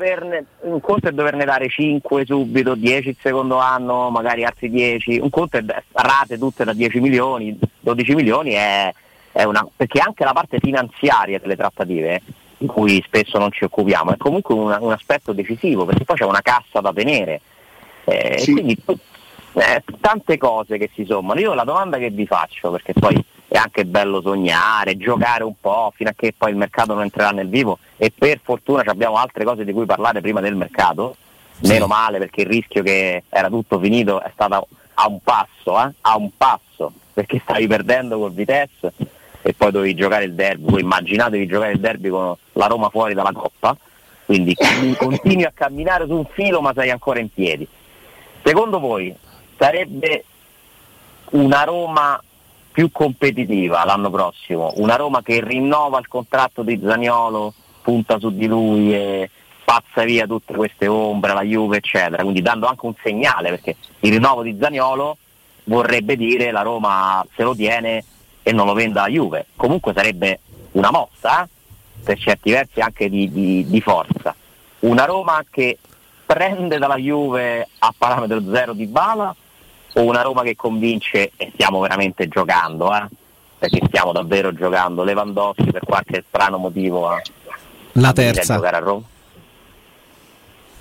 [0.63, 5.19] un conto è doverne dare 5 subito, 10 il secondo anno, magari altri 10.
[5.19, 8.93] Un conto è rate tutte da 10 milioni, 12 milioni è,
[9.31, 9.67] è una.
[9.77, 12.23] perché anche la parte finanziaria delle trattative,
[12.63, 16.25] di cui spesso non ci occupiamo, è comunque una- un aspetto decisivo, perché poi c'è
[16.25, 17.41] una cassa da tenere.
[18.05, 18.53] Eh, Sì.
[18.53, 18.77] Quindi
[19.55, 21.39] eh, tante cose che si sommano.
[21.41, 25.93] Io la domanda che vi faccio, perché poi è anche bello sognare, giocare un po'
[25.95, 29.45] fino a che poi il mercato non entrerà nel vivo e per fortuna abbiamo altre
[29.45, 31.17] cose di cui parlare prima del mercato,
[31.61, 35.93] meno male perché il rischio che era tutto finito è stato a un passo, eh?
[36.01, 38.93] a un passo, perché stavi perdendo col Vitesse
[39.43, 43.13] e poi dovevi giocare il derby, voi immaginatevi giocare il derby con la Roma fuori
[43.13, 43.77] dalla Coppa,
[44.25, 44.55] quindi
[44.97, 47.67] continui a camminare su un filo ma sei ancora in piedi.
[48.45, 49.15] Secondo voi
[49.59, 50.25] sarebbe
[51.31, 52.23] una Roma
[52.71, 57.53] più competitiva l'anno prossimo, una Roma che rinnova il contratto di Zaniolo,
[57.83, 59.29] punta su di lui e
[59.61, 64.13] spazza via tutte queste ombre, la Juve eccetera, quindi dando anche un segnale perché il
[64.13, 65.17] rinnovo di Zaniolo
[65.65, 68.05] vorrebbe dire la Roma se lo tiene
[68.43, 70.41] e non lo venda a Juve, comunque sarebbe
[70.73, 71.49] una mossa eh?
[72.03, 74.35] per certi versi anche di, di, di forza,
[74.81, 75.79] una Roma che
[76.25, 79.35] prende dalla Juve a parametro zero di bala
[79.95, 83.07] o una Roma che convince e stiamo veramente giocando, eh?
[83.59, 87.23] perché stiamo davvero giocando Lewandowski per qualche strano motivo eh?
[87.93, 88.55] la terza.
[88.55, 89.03] a giocare a Roma?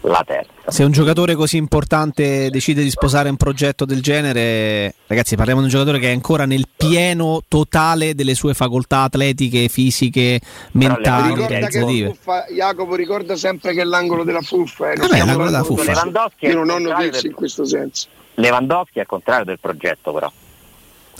[0.03, 0.49] La terza.
[0.71, 5.65] Se un giocatore così importante decide di sposare un progetto del genere, ragazzi, parliamo di
[5.67, 12.07] un giocatore che è ancora nel pieno totale delle sue facoltà atletiche, fisiche, mentali, organizzative.
[12.15, 15.83] fuffa, Jacopo ricorda sempre che è l'angolo della fuffa eh, Vabbè, stiamo l'angolo della fuffa.
[15.91, 19.05] Lewandowski è io non il ho contrario notizie del- in questo senso Lewandowski è al
[19.07, 20.31] contrario del progetto però.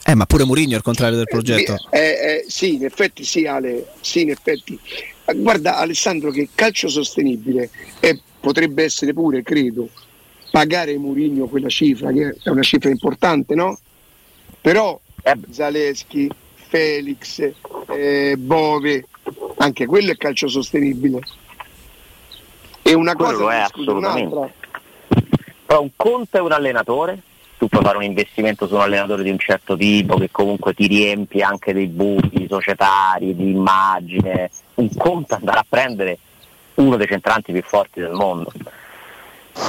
[0.04, 1.76] Eh, ma pure Mourinho è il contrario del progetto.
[1.92, 4.78] Eh, eh, sì, in effetti sì, Ale, sì, in effetti.
[5.26, 9.88] Eh, Guarda Alessandro che calcio sostenibile è- potrebbe essere pure, credo,
[10.52, 13.78] pagare Mourinho quella cifra, che è una cifra importante, no?
[14.60, 17.48] Però Eh, Zaleschi, Felix,
[17.90, 19.06] eh, Bove,
[19.58, 21.20] anche quello è calcio sostenibile.
[22.82, 24.54] E una Quello cosa lo è, assolutamente.
[25.64, 27.22] Però un conto è un allenatore,
[27.60, 30.88] tu puoi fare un investimento su un allenatore di un certo tipo che comunque ti
[30.88, 34.50] riempie anche dei buchi societari, di immagine.
[34.76, 36.18] Un conto andare a prendere
[36.76, 38.52] uno dei centranti più forti del mondo.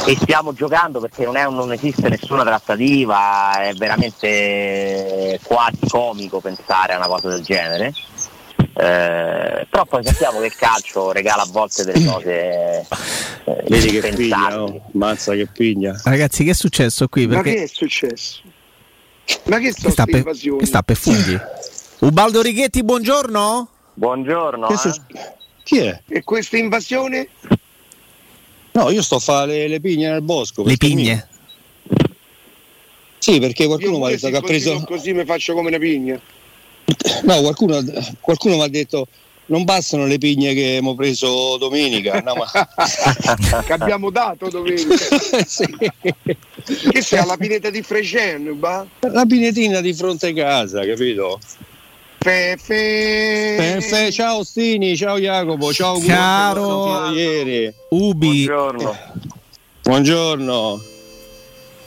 [0.06, 6.94] E stiamo giocando perché non, è non esiste nessuna trattativa, è veramente quasi comico pensare
[6.94, 7.92] a una cosa del genere.
[8.74, 12.86] Eh, però poi sappiamo che il calcio regala a volte delle cose
[13.44, 16.00] eh, Vedi che piglia, oh, mazza che piglia.
[16.04, 17.26] Ragazzi, che è successo qui?
[17.26, 18.40] Ma Perché che è successo?
[19.44, 20.58] Ma che che sta, per, invasioni?
[20.58, 21.38] che sta per funghi?
[22.00, 23.68] Ubaldo Righetti, buongiorno.
[23.94, 24.66] Buongiorno.
[24.66, 25.32] Che eh.
[25.64, 26.00] Chi è?
[26.08, 27.28] E questa invasione?
[28.72, 30.64] No, io sto a fare le, le pigne nel bosco.
[30.64, 31.28] Le pigne.
[31.84, 32.00] mi-
[33.18, 34.82] Sì, perché qualcuno mi ha detto che ha preso.
[34.84, 36.20] così mi faccio come una pigna.
[37.24, 37.82] No, qualcuno,
[38.20, 39.06] qualcuno mi ha detto
[39.46, 42.20] non bastano le pigne che abbiamo preso domenica.
[42.20, 42.50] No, ma...
[43.64, 44.94] che abbiamo dato domenica.
[45.46, 45.66] Sì.
[46.90, 48.86] che sei alla pineta di Fregene, ba?
[49.00, 51.38] La pinetina di fronte a casa, capito?
[52.22, 52.56] Fe.
[53.56, 57.72] Perfetto, ciao Stini, ciao Jacopo, ciao Caro- ieri.
[57.88, 58.96] Ubi, Buongiorno.
[59.82, 60.80] Buongiorno.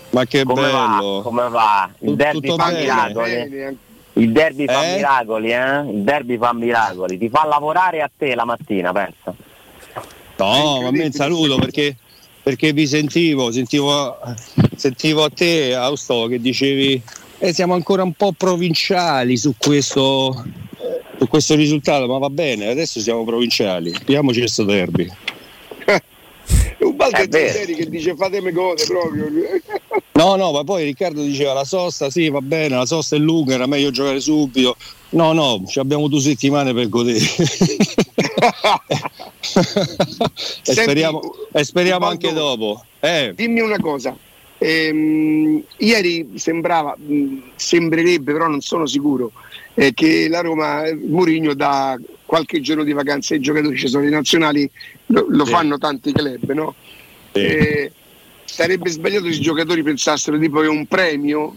[0.10, 0.72] Ma che Come bello.
[0.78, 1.22] va?
[1.24, 1.90] Come va?
[2.00, 2.80] Il Tutto- derby fa bene.
[2.82, 3.32] miracoli.
[3.32, 3.78] Bene,
[4.18, 4.96] Il derby fa Eh?
[4.96, 5.80] miracoli, eh?
[5.92, 7.18] Il derby fa miracoli.
[7.18, 9.36] Ti fa lavorare a te la mattina, penso.
[10.38, 11.96] No, ma me saluto perché,
[12.44, 14.18] perché vi sentivo, sentivo,
[14.76, 17.02] sentivo a te, Austo, che dicevi
[17.46, 20.46] eh, siamo ancora un po' provinciali su questo,
[21.18, 25.08] su questo risultato, ma va bene, adesso siamo provinciali, pigliamoci questo derby.
[26.78, 27.52] Un vero.
[27.52, 29.28] serie che dice fatemi cose proprio.
[30.16, 33.56] No, no, ma poi Riccardo diceva la sosta, sì, va bene, la sosta è lunga,
[33.56, 34.78] era meglio giocare subito.
[35.10, 37.20] No, no, ci abbiamo due settimane per godere.
[37.20, 37.28] e
[40.62, 41.20] Senti, speriamo,
[41.52, 42.86] e speriamo anche dopo.
[43.02, 44.16] Eh, Dimmi una cosa.
[44.66, 49.32] Ehm, ieri sembrava, mh, sembrerebbe, però non sono sicuro,
[49.76, 54.10] eh, che la Roma, Mourinho dà qualche giorno di vacanza ai giocatori, ci sono i
[54.10, 54.68] nazionali,
[55.08, 55.52] lo, lo Sì.
[55.52, 56.74] fanno tanti club, no?
[57.32, 57.42] sì.
[57.42, 57.92] Eh,
[58.44, 61.56] sarebbe sbagliato se i giocatori pensassero tipo che è un premio.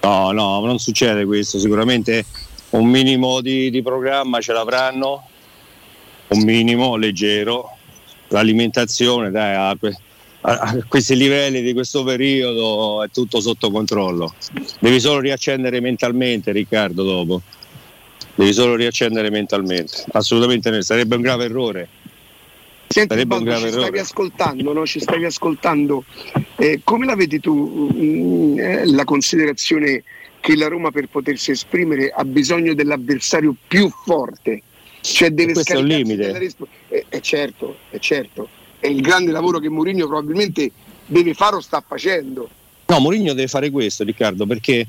[0.00, 2.24] No, no, non succede questo, sicuramente
[2.70, 5.24] un minimo di, di programma ce l'avranno,
[6.28, 7.76] un minimo leggero,
[8.28, 9.94] l'alimentazione dai, a, que-
[10.42, 14.34] a- questi livelli di questo periodo è tutto sotto controllo.
[14.78, 17.42] Devi solo riaccendere mentalmente Riccardo dopo,
[18.34, 21.88] devi solo riaccendere mentalmente, assolutamente no, sarebbe un grave errore.
[22.92, 24.00] Senti, Sarebbe un Baldo, grave ci stavi errore.
[24.00, 24.86] ascoltando, no?
[24.86, 26.04] Ci stavi ascoltando.
[26.56, 30.02] Eh, come la vedi tu mh, eh, la considerazione
[30.40, 34.62] che la Roma per potersi esprimere ha bisogno dell'avversario più forte?
[35.02, 36.36] Cioè deve Questo è un limite.
[36.36, 38.48] respo- eh, eh, certo, è certo.
[38.80, 40.70] È il grande lavoro che Mourinho probabilmente
[41.06, 42.48] deve fare o sta facendo.
[42.86, 44.86] No, Mourinho deve fare questo, Riccardo, perché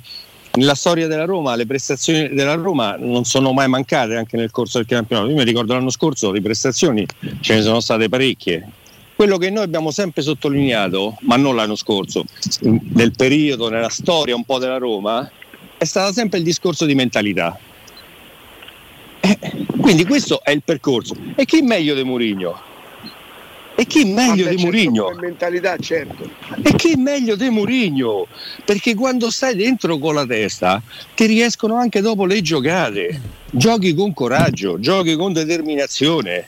[0.54, 4.80] nella storia della Roma le prestazioni della Roma non sono mai mancate anche nel corso
[4.80, 5.30] del campionato.
[5.30, 7.06] Io mi ricordo l'anno scorso di prestazioni
[7.42, 8.68] ce ne sono state parecchie.
[9.16, 12.24] Quello che noi abbiamo sempre sottolineato, ma non l'anno scorso,
[12.62, 15.30] nel periodo, nella storia un po' della Roma,
[15.78, 17.58] è stato sempre il discorso di mentalità.
[19.20, 19.38] Eh,
[19.80, 21.16] quindi questo è il percorso.
[21.36, 22.70] E chi meglio di Mourinho?
[23.82, 25.10] E chi meglio Vabbè, di Murigno?
[25.20, 26.30] mentalità, certo.
[26.62, 28.28] E chi meglio di Murigno?
[28.64, 30.84] Perché quando stai dentro con la testa
[31.16, 33.20] ti riescono anche dopo le giocate.
[33.50, 36.46] Giochi con coraggio, giochi con determinazione,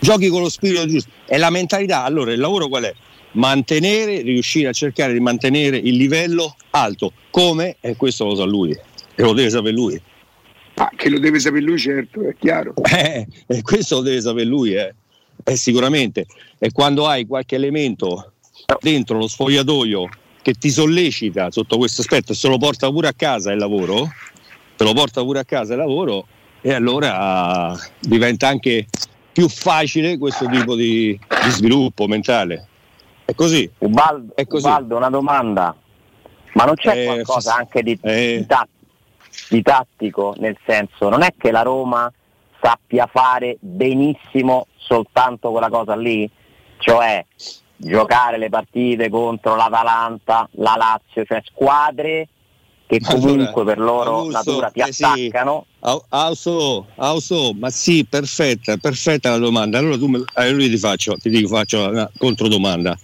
[0.00, 1.10] giochi con lo spirito giusto.
[1.26, 2.94] E la mentalità, allora il lavoro qual è?
[3.32, 7.12] Mantenere, riuscire a cercare di mantenere il livello alto.
[7.30, 7.76] Come?
[7.78, 8.72] E questo lo sa lui.
[8.72, 10.02] E lo deve sapere lui.
[10.74, 12.74] Ah, che lo deve sapere lui, certo, è chiaro.
[12.82, 14.92] Eh, e questo lo deve sapere lui, eh.
[15.44, 16.26] Eh, sicuramente.
[16.58, 18.32] E quando hai qualche elemento
[18.80, 20.08] dentro lo sfogliatoio
[20.42, 24.08] che ti sollecita sotto questo aspetto e se lo porta pure a casa il lavoro,
[24.76, 26.26] te lo porta pure a casa il lavoro,
[26.60, 28.86] e allora diventa anche
[29.32, 32.66] più facile questo tipo di, di sviluppo mentale.
[33.24, 33.70] È così.
[33.78, 34.66] Ubaldo, È così.
[34.66, 35.76] Ubaldo, una domanda.
[36.54, 38.44] Ma non c'è Eh, qualcosa anche di, Eh.
[39.50, 42.10] di tattico, nel senso, non è che la Roma
[42.60, 46.28] sappia fare benissimo soltanto quella cosa lì?
[46.78, 47.24] Cioè
[47.76, 52.28] giocare le partite contro l'Atalanta, la Lazio, cioè squadre
[52.86, 55.04] che Ma comunque allora, per loro Augusto, natura ti eh sì.
[55.04, 55.66] attaccano.
[55.80, 59.78] Au- Auso, Auso, ma sì, perfetta, perfetta la domanda.
[59.78, 62.98] Allora, tu allora io ti faccio, ti dico, faccio una controdomanda.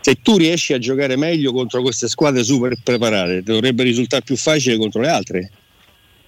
[0.00, 4.76] Se tu riesci a giocare meglio contro queste squadre super preparate, dovrebbe risultare più facile
[4.76, 5.50] contro le altre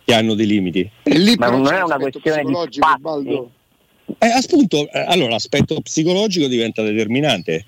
[0.09, 0.91] che hanno dei limiti.
[1.03, 3.41] E lì Ma però non è una questione di psicologico, spazi?
[4.21, 7.67] Eh, appunto, eh, allora l'aspetto psicologico diventa determinante.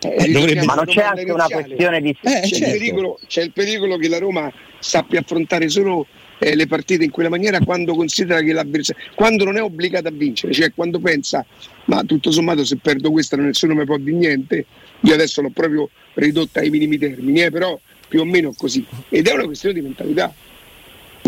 [0.00, 2.56] Eh, dovrebbe- Ma non c'è anche una questione di Eh, c'è, certo.
[2.56, 6.06] il pericolo, c'è il pericolo che la Roma sappia affrontare solo
[6.40, 10.12] eh, le partite in quella maniera quando considera che l'avversario, quando non è obbligata a
[10.12, 11.44] vincere, cioè quando pensa
[11.84, 14.66] ma tutto sommato se perdo questa nessuno mi può dire niente,
[15.00, 17.78] io adesso l'ho proprio ridotta ai minimi termini, eh, però
[18.08, 18.84] più o meno così.
[19.08, 20.34] Ed è una questione di mentalità.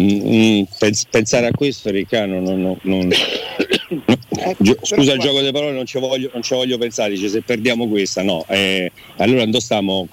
[0.00, 5.36] Mm, mm, pens- pensare a questo, Riccardo, non, non- non- Eh, Gio- scusa il gioco
[5.38, 8.44] delle parole, non ci voglio, non ci voglio pensare, dice se perdiamo questa, no.
[8.48, 10.08] Eh, allora dove stiamo?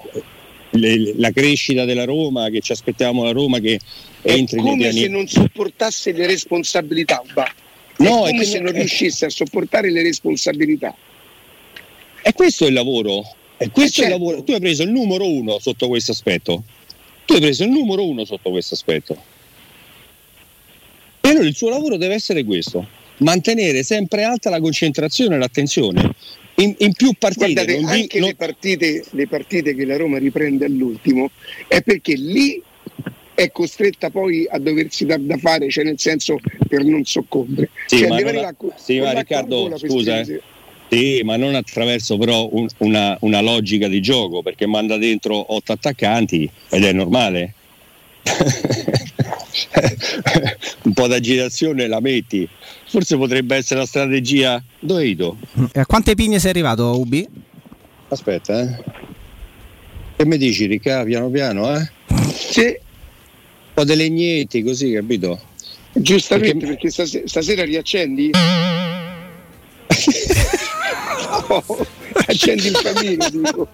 [0.72, 3.78] Le- la crescita della Roma, che ci aspettiamo la Roma che
[4.20, 4.98] È entri nei come piani.
[4.98, 7.50] se non sopportasse le responsabilità, Uba.
[7.98, 10.94] No, è è come che se non- è- riuscisse a sopportare le responsabilità.
[12.22, 13.22] E questo è il lavoro.
[13.60, 14.24] E questo è il certo.
[14.24, 14.42] lavoro.
[14.44, 16.62] Tu hai preso il numero uno sotto questo aspetto.
[17.24, 19.16] Tu hai preso il numero uno sotto questo aspetto.
[21.20, 22.86] E allora il suo lavoro deve essere questo:
[23.18, 26.14] mantenere sempre alta la concentrazione e l'attenzione.
[26.56, 27.52] In, in più partite.
[27.52, 31.30] Guardate, non anche non- le, partite, le partite che la Roma riprende all'ultimo
[31.68, 32.60] è perché lì
[33.34, 37.70] è costretta poi a doversi dar da fare, cioè nel senso per non soccombere.
[37.86, 40.40] Sì, cioè, ma non- arrivare a- sì, ma la Riccardo, scusa, eh.
[40.90, 45.72] Sì, ma non attraverso però un- una, una logica di gioco, perché manda dentro otto
[45.72, 47.54] attaccanti ed è normale.
[50.82, 52.48] un po' d'agitazione la metti.
[52.86, 54.62] Forse potrebbe essere la strategia.
[54.80, 55.36] Ito?
[55.72, 57.26] E a quante pigne sei arrivato, Ubi?
[58.08, 58.82] Aspetta, eh.
[60.16, 61.04] Che mi dici, Ricca?
[61.04, 61.90] Piano piano, eh?
[62.08, 62.76] Un Sì,
[63.74, 65.40] po' di legnetti così, capito?
[65.92, 68.30] giustamente Perché- perché, stase- stasera riaccendi?
[71.48, 71.64] No,
[72.26, 73.68] accendi il camino, dico.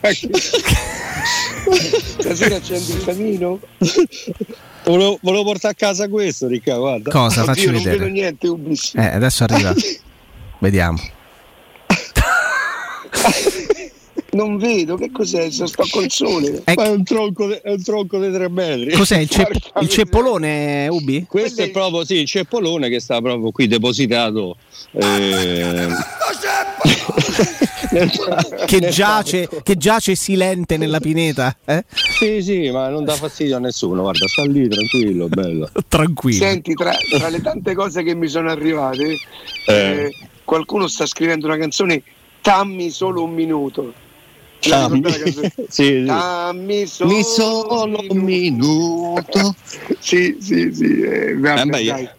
[2.18, 3.60] Stasera accendi il camino?
[4.84, 7.10] Volevo, volevo portare a casa questo, Ricca, guarda.
[7.10, 7.42] Cosa?
[7.42, 8.10] Oddio, Faccio non vedo vedere.
[8.10, 8.92] niente, Ubis.
[8.96, 9.74] Eh, adesso arriva.
[10.58, 10.98] Vediamo.
[14.32, 15.50] Non vedo, che cos'è?
[15.50, 16.62] Se sto col sole.
[16.74, 18.92] Ma è un tronco, de- è un tronco di tre metri.
[18.92, 21.26] cos'è il, cep- il ceppolone, Ubi?
[21.28, 24.56] Questo Quello è proprio sì, il ceppolone che sta proprio qui depositato.
[24.92, 25.88] eh,
[28.66, 31.56] Che giace, che giace silente nella pineta.
[31.64, 31.84] Eh?
[31.88, 34.02] Sì, sì, ma non dà fastidio a nessuno.
[34.02, 35.68] Guarda, sta lì tranquillo, bello.
[35.88, 36.44] Tranquillo.
[36.44, 39.18] Senti, tra, tra le tante cose che mi sono arrivate,
[39.66, 39.74] Eh.
[39.74, 40.14] eh,
[40.44, 42.02] qualcuno sta scrivendo una canzone
[42.40, 43.92] Tammi solo un minuto.
[44.68, 46.04] Dammi- sì, sì.
[46.04, 49.54] Dammi solo, Mi solo un minuto.
[50.00, 51.00] Sì, sì, sì.
[51.00, 52.10] eh, vabbè, Eh, beh, dai.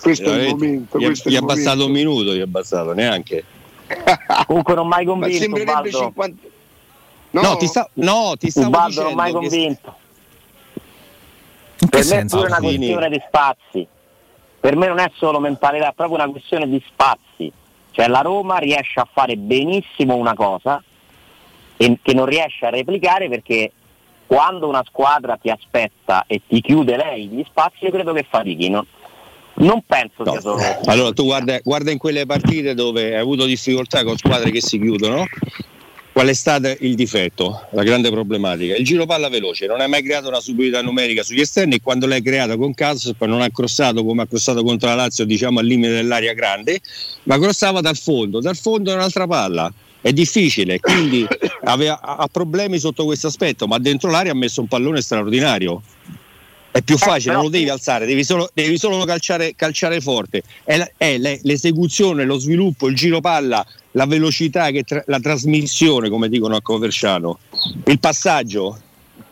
[0.00, 0.98] Questo è il momento.
[0.98, 3.44] Gli è, è gli è il abbassato un minuto, gli è abbassato, neanche.
[4.46, 5.98] Comunque non mai Ma convinto, sembrerebbe Ubaldo.
[5.98, 6.48] 50.
[7.32, 9.94] No, ti, sta, no, ti stavo Ubaldo non mai convinto.
[11.80, 12.76] In che Per me è pure una Fini.
[12.76, 13.86] questione di spazi.
[14.60, 17.52] Per me non è solo mentalità, è proprio una questione di spazi.
[17.92, 20.82] Cioè la Roma riesce a fare benissimo una cosa
[21.82, 23.72] e che non riesce a replicare perché
[24.26, 28.68] quando una squadra ti aspetta e ti chiude lei gli spazi, io credo che fatichi.
[28.68, 28.86] Non,
[29.54, 30.32] non penso No.
[30.32, 34.50] sia solo Allora tu guarda, guarda in quelle partite dove hai avuto difficoltà con squadre
[34.50, 35.24] che si chiudono,
[36.12, 38.74] Qual è stato il difetto, la grande problematica?
[38.74, 42.06] Il giro palla veloce, non hai mai creato una superiorità numerica sugli esterni e quando
[42.06, 45.66] l'hai creata con Kasper non ha crossato come ha crossato contro la Lazio, diciamo al
[45.66, 46.80] limite dell'area grande,
[47.22, 49.72] ma crossava dal fondo, dal fondo un'altra palla.
[50.02, 51.26] È difficile, quindi
[51.64, 55.82] aveva, ha problemi sotto questo aspetto, ma dentro l'area ha messo un pallone straordinario.
[56.72, 60.42] È più facile, non lo devi alzare, devi solo, devi solo calciare, calciare, forte.
[60.64, 66.28] È, la, è l'esecuzione, lo sviluppo, il giro palla, la velocità, tra- la trasmissione, come
[66.28, 67.38] dicono a Coverciano,
[67.86, 68.80] il passaggio,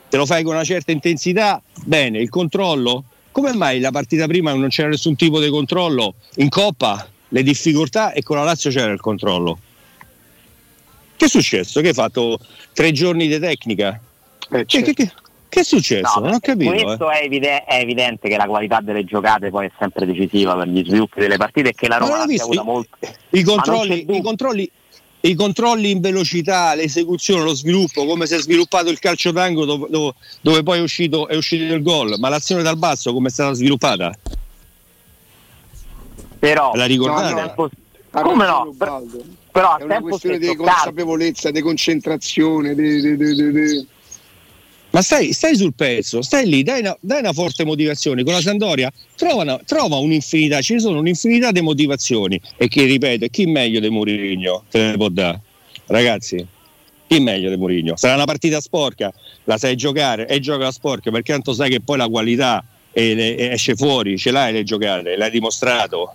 [0.09, 4.53] te lo fai con una certa intensità, bene, il controllo, come mai la partita prima
[4.53, 6.15] non c'era nessun tipo di controllo?
[6.37, 9.61] In Coppa le difficoltà e con la Lazio c'era il controllo.
[11.19, 11.81] Che è successo?
[11.81, 12.39] Che hai fatto
[12.73, 14.01] tre giorni di tecnica?
[14.51, 14.87] Eh, certo.
[14.87, 15.13] che, che,
[15.49, 16.21] che, è successo?
[16.21, 16.71] No, non ho capito.
[16.71, 17.19] Questo eh.
[17.19, 20.85] è, evide- è, evidente che la qualità delle giocate poi è sempre decisiva per gli
[20.87, 22.97] sviluppi delle partite e che la Roma ha avuto molto.
[23.31, 24.71] I controlli, i controlli,
[25.23, 29.87] i controlli in velocità, l'esecuzione, lo sviluppo, come si è sviluppato il calcio d'angolo dove,
[29.91, 33.31] dove, dove poi è uscito, è uscito, il gol, ma l'azione dal basso come è
[33.33, 34.17] stata sviluppata?
[36.39, 37.53] Però la ricordate?
[37.57, 37.71] No,
[38.13, 38.73] no, come no?
[39.59, 43.87] Però è una questione di consapevolezza, di concentrazione, di, di, di,
[44.91, 48.23] ma stai, stai, sul pezzo, stai lì, dai una, dai una forte motivazione.
[48.23, 52.41] Con la Sandoria trova, una, trova, un'infinità, ci sono un'infinità di motivazioni.
[52.57, 55.41] E chi ripeto, chi meglio di Mourinho te ne può dare?
[55.87, 56.47] Ragazzi,
[57.09, 57.97] chi meglio di Mourinho?
[57.97, 59.13] Sarà una partita sporca,
[59.45, 63.75] la sai giocare e gioca la sporca perché tanto sai che poi la qualità esce
[63.75, 66.15] fuori, ce l'hai le giocate, l'hai dimostrato.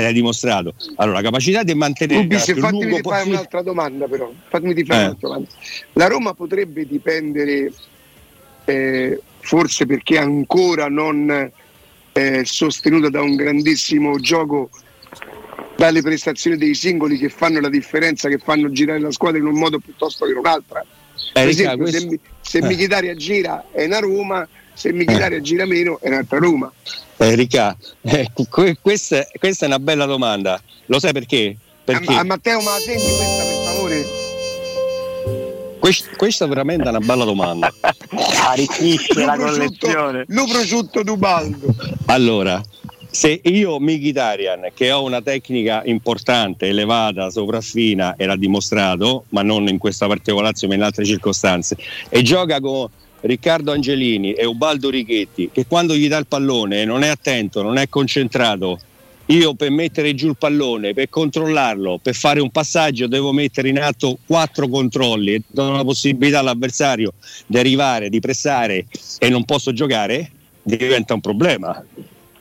[0.00, 0.74] L'hai dimostrato.
[0.96, 2.20] Allora, la capacità di mantenere.
[2.20, 3.34] Ubis, fatemi fare possibile...
[3.34, 4.32] un'altra domanda, però.
[4.48, 5.04] Fatemi di fare eh.
[5.04, 5.48] un'altra domanda.
[5.92, 7.72] La Roma potrebbe dipendere
[8.64, 11.50] eh, forse perché ancora non
[12.12, 14.70] eh, sostenuta da un grandissimo gioco
[15.76, 19.58] dalle prestazioni dei singoli che fanno la differenza, che fanno girare la squadra in un
[19.58, 20.84] modo piuttosto che in un'altra.
[21.32, 22.08] Per esempio, questo...
[22.08, 22.62] se, se eh.
[22.62, 25.42] Michitaria gira è una Roma, se Michitaria eh.
[25.42, 26.72] gira meno è un'altra Roma.
[27.16, 28.30] Enrica, eh,
[28.80, 30.60] questa, questa, è una bella domanda.
[30.86, 31.56] Lo sai perché?
[31.84, 32.12] perché...
[32.12, 34.20] A, a Matteo Masenti questa per favore
[36.16, 37.72] questa è veramente una bella domanda.
[38.46, 40.24] Arricchisce la collezione.
[40.28, 41.74] Lo prosciutto d'Ubaldo.
[42.06, 42.62] Allora,
[43.10, 49.66] se io Mkhitaryan che ho una tecnica importante, elevata, sopraffina e l'ha dimostrato, ma non
[49.66, 51.76] in questa particolare ma in altre circostanze,
[52.08, 52.88] e gioca con
[53.22, 57.78] Riccardo Angelini e Ubaldo Righetti, che quando gli dà il pallone non è attento, non
[57.78, 58.80] è concentrato,
[59.26, 63.78] io per mettere giù il pallone, per controllarlo, per fare un passaggio devo mettere in
[63.78, 67.12] atto quattro controlli e do la possibilità all'avversario
[67.46, 68.86] di arrivare, di pressare
[69.18, 70.30] e non posso giocare,
[70.62, 71.84] diventa un problema.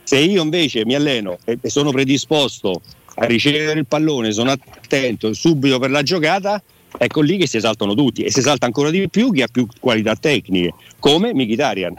[0.04, 2.82] Se io invece mi alleno e sono predisposto
[3.16, 6.62] a ricevere il pallone, sono attento subito per la giocata,
[6.98, 9.68] ecco lì che si esaltano tutti e si esalta ancora di più chi ha più
[9.80, 11.94] qualità tecniche, come Mkhitaryan.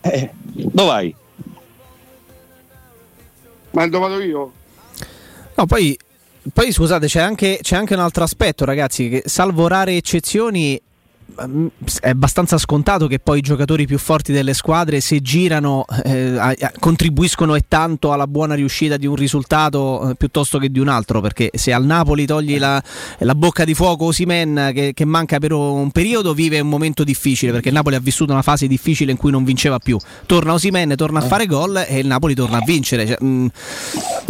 [0.00, 1.14] Eh, dove vai?
[3.72, 4.52] Ma dove vado io?
[5.54, 5.96] No, poi,
[6.52, 10.80] poi scusate, c'è anche, c'è anche un altro aspetto, ragazzi, che salvo rare eccezioni
[12.00, 17.54] è abbastanza scontato che poi i giocatori più forti delle squadre se girano eh, contribuiscono
[17.54, 21.50] e tanto alla buona riuscita di un risultato eh, piuttosto che di un altro perché
[21.52, 22.82] se al Napoli togli la,
[23.18, 27.52] la bocca di fuoco Osimen che, che, manca per un periodo vive un momento difficile
[27.52, 30.94] perché il Napoli ha vissuto una fase difficile in cui non vinceva più torna Osimen,
[30.96, 31.28] torna a eh.
[31.28, 33.46] fare gol e il Napoli torna a vincere cioè, mh, mm,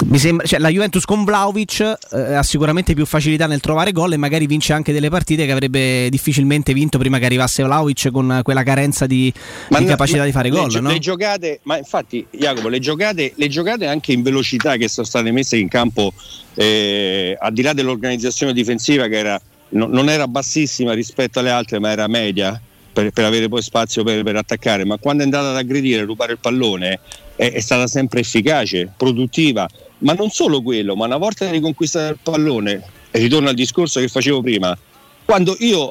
[0.07, 4.13] mi sembra, cioè, la Juventus con Vlaovic eh, ha sicuramente più facilità nel trovare gol
[4.13, 8.11] e magari vince anche delle partite che avrebbe difficilmente vinto vinto prima che arrivasse Vlaovic
[8.11, 9.33] con quella carenza di,
[9.69, 10.71] di capacità di fare gol.
[10.71, 10.89] Le, no?
[10.91, 15.31] le giocate, ma infatti Jacopo, le giocate, le giocate anche in velocità che sono state
[15.33, 16.13] messe in campo
[16.55, 21.79] eh, al di là dell'organizzazione difensiva che era, no, non era bassissima rispetto alle altre
[21.79, 22.59] ma era media
[22.93, 26.33] per, per avere poi spazio per, per, attaccare, ma quando è andata ad aggredire, rubare
[26.33, 27.01] il pallone
[27.35, 29.69] è, è stata sempre efficace, produttiva,
[29.99, 34.09] ma non solo quello, ma una volta riconquistato il pallone, e ritorno al discorso che
[34.09, 34.77] facevo prima,
[35.27, 35.91] quando io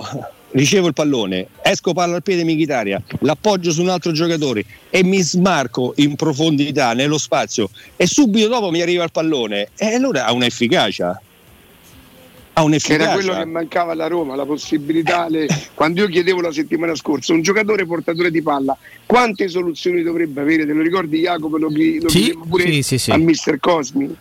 [0.56, 5.22] ricevo il pallone, esco palla al piede Michitaria, l'appoggio su un altro giocatore e mi
[5.22, 10.32] smarco in profondità nello spazio e subito dopo mi arriva il pallone e allora ha
[10.32, 11.22] un'efficacia.
[12.58, 13.04] Ha un'efficacia.
[13.04, 15.46] Era quello che mancava alla Roma, la possibilità, le...
[15.74, 20.66] quando io chiedevo la settimana scorsa, un giocatore portatore di palla, quante soluzioni dovrebbe avere?
[20.66, 21.58] Te lo ricordi Jacopo?
[21.58, 23.12] Lo, lo sì, pure sì, sì, sì.
[23.12, 24.16] a Mister Cosmi.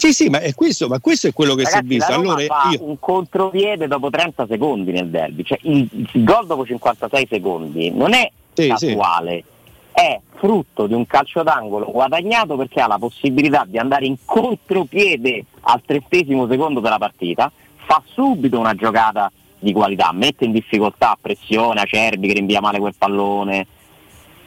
[0.00, 2.12] Sì, sì, ma, è questo, ma questo è quello che Ragazzi, si è visto.
[2.14, 2.48] Allora, io...
[2.80, 8.14] un contropiede dopo 30 secondi nel derby, cioè il, il gol dopo 56 secondi non
[8.14, 9.44] è sì, casuale,
[9.92, 10.00] sì.
[10.00, 15.44] è frutto di un calcio d'angolo guadagnato perché ha la possibilità di andare in contropiede
[15.60, 21.82] al trentesimo secondo della partita, fa subito una giocata di qualità, mette in difficoltà, pressione
[21.82, 23.66] Acerbi che rinvia male quel pallone.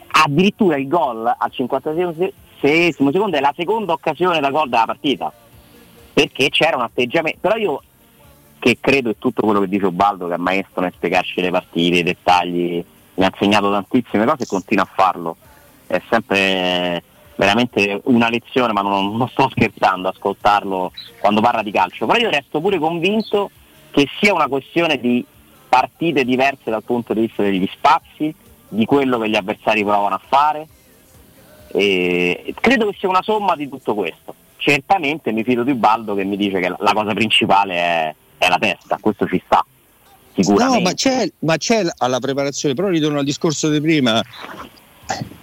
[0.07, 5.31] Addirittura il gol al 56 secondo è la seconda occasione da gol della partita.
[6.13, 7.39] Perché c'era un atteggiamento.
[7.41, 7.81] Però io
[8.59, 11.97] che credo è tutto quello che dice Ubaldo, che è maestro nel spiegarci le partite,
[11.97, 12.83] i dettagli,
[13.15, 15.35] mi ha insegnato tantissime cose e continua a farlo.
[15.85, 17.03] È sempre
[17.35, 22.05] veramente una lezione, ma non, non sto scherzando ascoltarlo quando parla di calcio.
[22.05, 23.51] Però io resto pure convinto
[23.91, 25.25] che sia una questione di
[25.67, 28.33] partite diverse dal punto di vista degli spazi,
[28.69, 30.67] di quello che gli avversari provano a fare.
[31.73, 34.35] E credo che sia una somma di tutto questo.
[34.65, 38.57] Certamente mi fido di Baldo che mi dice che la cosa principale è, è la
[38.57, 39.65] testa, questo ci sta.
[40.35, 44.23] No, ma c'è, ma c'è alla preparazione, però ritorno al discorso di prima.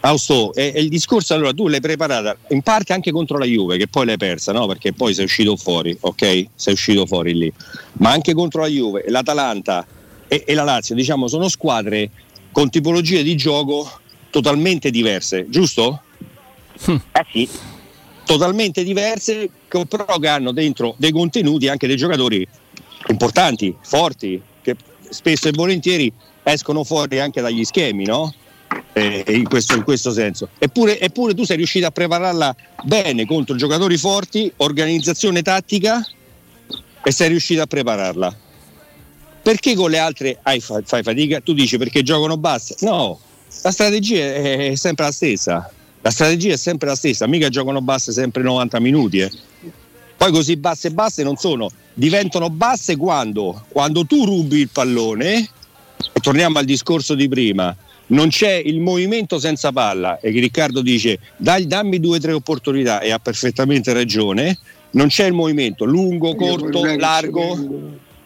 [0.01, 3.77] Austo, è, è, il discorso allora tu l'hai preparata in parte anche contro la Juve
[3.77, 4.67] che poi l'hai persa no?
[4.67, 7.53] perché poi sei uscito fuori ok sei uscito fuori lì
[7.99, 9.87] ma anche contro la Juve l'Atalanta
[10.27, 12.11] e, e la Lazio diciamo sono squadre
[12.53, 14.01] con tipologie di gioco
[14.31, 16.01] totalmente diverse giusto?
[16.87, 17.49] eh sì
[18.31, 19.51] totalmente diverse
[19.89, 22.47] però che hanno dentro dei contenuti anche dei giocatori
[23.09, 24.77] importanti forti che
[25.09, 26.13] spesso e volentieri
[26.45, 28.33] escono fuori anche dagli schemi no?
[28.93, 30.49] eh, in, questo, in, questo, senso.
[30.59, 32.55] Eppure, eppure, tu sei riuscito a prepararla
[32.85, 36.01] bene contro giocatori forti, organizzazione tattica
[37.03, 38.37] e sei riuscito a prepararla.
[39.43, 41.41] Perché con le altre hai, fai fatica?
[41.41, 42.77] Tu dici perché giocano basse?
[42.81, 43.19] No,
[43.63, 45.73] la strategia è sempre la stessa.
[46.03, 49.19] La strategia è sempre la stessa, mica giocano basse sempre 90 minuti.
[49.19, 49.31] Eh.
[50.17, 55.49] Poi così basse e basse non sono, diventano basse quando, quando tu rubi il pallone,
[56.13, 57.75] e torniamo al discorso di prima,
[58.09, 62.33] non c'è il movimento senza palla e che Riccardo dice dai, dammi due o tre
[62.33, 64.59] opportunità e ha perfettamente ragione,
[64.93, 67.59] non c'è il movimento lungo, corto, largo,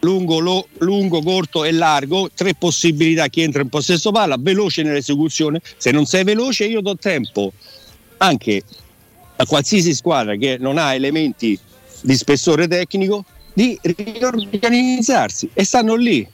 [0.05, 5.59] lungo, lo, lungo, corto e largo, tre possibilità chi entra in possesso palla, veloce nell'esecuzione,
[5.77, 7.51] se non sei veloce io do tempo
[8.17, 8.61] anche
[9.37, 11.59] a qualsiasi squadra che non ha elementi
[12.01, 16.25] di spessore tecnico di riorganizzarsi e stanno lì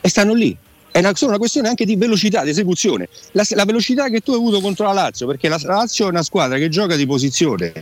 [0.00, 0.56] e stanno lì
[0.90, 3.10] è una, solo una questione anche di velocità, di esecuzione.
[3.32, 6.08] La, la, velocità che tu hai avuto contro la Lazio, perché la, la Lazio è
[6.08, 7.74] una squadra che gioca di posizione.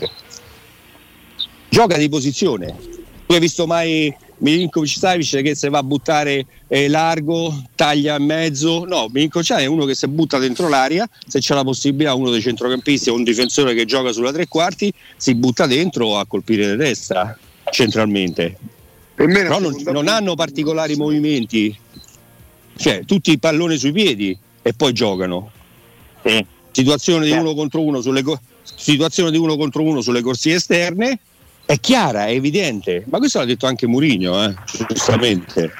[1.69, 2.75] Gioca di posizione.
[3.25, 4.12] Tu hai visto mai
[4.45, 8.84] Milinkovic Savic che se va a buttare eh, largo, taglia in mezzo?
[8.84, 12.42] No, Milinkovic è uno che si butta dentro l'aria, se c'è la possibilità uno dei
[12.42, 16.76] centrocampisti o un difensore che gioca sulla tre quarti, si butta dentro a colpire di
[16.76, 17.36] destra
[17.70, 18.57] centralmente.
[19.14, 21.74] Però non, non hanno particolari movimenti
[22.76, 25.51] cioè tutti i palloni sui piedi e poi giocano.
[26.22, 26.45] Sì.
[26.70, 28.22] Situazione, di uno contro uno sulle,
[28.62, 31.18] situazione di uno contro uno sulle corsie esterne
[31.67, 34.55] è chiara, è evidente, ma questo l'ha detto anche Murigno, eh,
[34.89, 35.73] giustamente.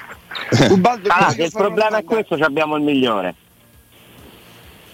[1.09, 3.35] ah, il problema è questo, abbiamo il migliore.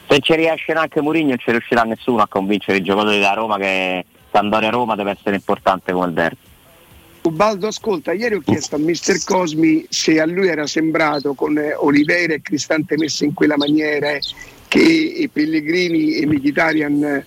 [0.08, 3.56] Se ci riesce anche Murigno non ci riuscirà nessuno a convincere i giocatori da Roma
[3.58, 6.36] che Sandoria Roma deve essere importante come il derby.
[7.22, 12.34] Ubaldo, ascolta, ieri ho chiesto a Mister Cosmi se a lui era sembrato con Oliveira
[12.34, 14.16] e Cristante messe in quella maniera
[14.68, 17.24] che Pellegrini e Mkhitaryan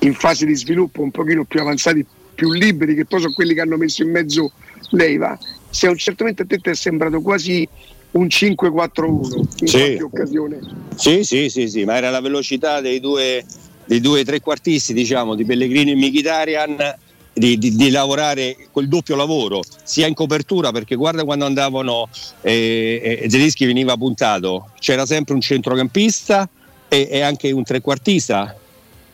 [0.00, 2.06] in fase di sviluppo un pochino più avanzati,
[2.38, 4.52] più liberi, che poi sono quelli che hanno messo in mezzo
[4.90, 5.36] Leiva,
[5.70, 7.68] se a un certo momento a te ti è sembrato quasi
[8.12, 9.76] un 5-4-1 in sì.
[9.76, 10.58] qualche occasione.
[10.94, 13.44] Sì, sì, sì, sì, ma era la velocità dei due,
[13.86, 16.94] dei due trequartisti, diciamo, di Pellegrini e Mkhitaryan
[17.32, 22.08] di, di, di, lavorare quel doppio lavoro, sia in copertura, perché guarda quando andavano
[22.42, 26.48] eh, eh, Zelischi veniva puntato, c'era sempre un centrocampista
[26.86, 28.56] e, e anche un trequartista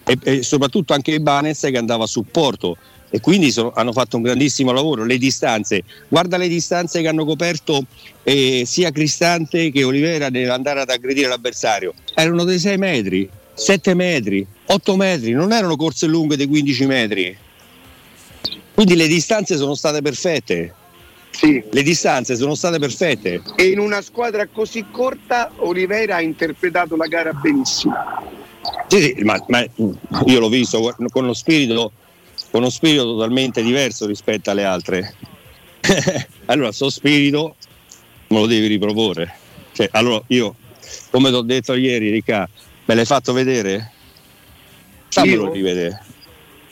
[0.04, 2.76] e, e, soprattutto anche Ibanez che andava a supporto
[3.14, 5.04] e quindi sono, hanno fatto un grandissimo lavoro.
[5.04, 7.86] Le distanze, guarda le distanze che hanno coperto
[8.24, 14.44] eh, sia Cristante che Olivera nell'andare ad aggredire l'avversario, erano dei 6 metri, 7 metri,
[14.66, 17.36] 8 metri, non erano corse lunghe dei 15 metri.
[18.74, 20.74] Quindi le distanze sono state perfette.
[21.30, 21.62] Sì.
[21.70, 23.42] Le distanze sono state perfette.
[23.54, 27.94] E in una squadra così corta Oliveira ha interpretato la gara benissimo.
[28.88, 29.64] Sì, sì ma, ma,
[30.26, 31.92] io l'ho visto con uno, spirito,
[32.54, 35.12] con uno spirito totalmente diverso rispetto alle altre.
[36.46, 37.56] allora, sto spirito
[38.28, 39.34] me lo devi riproporre.
[39.72, 40.54] Cioè, allora, io,
[41.10, 42.48] come ti ho detto ieri, Ricca,
[42.84, 43.90] me l'hai fatto vedere?
[45.08, 46.00] Fammelo rivedere.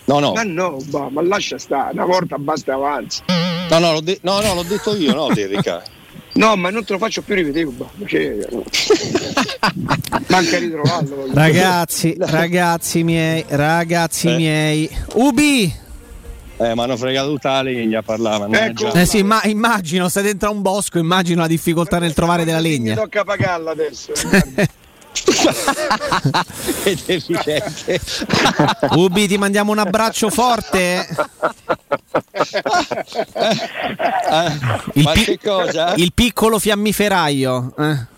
[0.04, 0.34] No, no.
[0.34, 3.24] Ma no, bah, ma lascia stare, una volta basta avanza.
[3.68, 5.91] No, no, l'ho, de- no, no, l'ho detto io, no, te, Riccardo.
[6.34, 7.68] No, ma non te lo faccio più rivedere,
[8.06, 8.36] cioè,
[10.28, 11.26] manca ritrovarlo.
[11.32, 14.36] Ragazzi, ragazzi miei, ragazzi eh.
[14.36, 14.90] miei.
[15.14, 15.80] Ubi!
[16.56, 18.88] Eh, mi hanno fregato tutta la legna mannaggia.
[18.88, 18.92] Ecco.
[18.92, 22.60] Eh sì, ma immagino, stai dentro a un bosco, immagino la difficoltà nel trovare della
[22.60, 22.94] Mi legna.
[22.94, 24.12] tocca pagarla adesso.
[26.82, 28.00] Che deficiente.
[28.96, 31.06] Ubi, ti mandiamo un abbraccio forte.
[34.94, 35.94] Il, Ma pi- che cosa?
[35.96, 37.74] il piccolo fiammiferaio.
[37.78, 38.10] eh.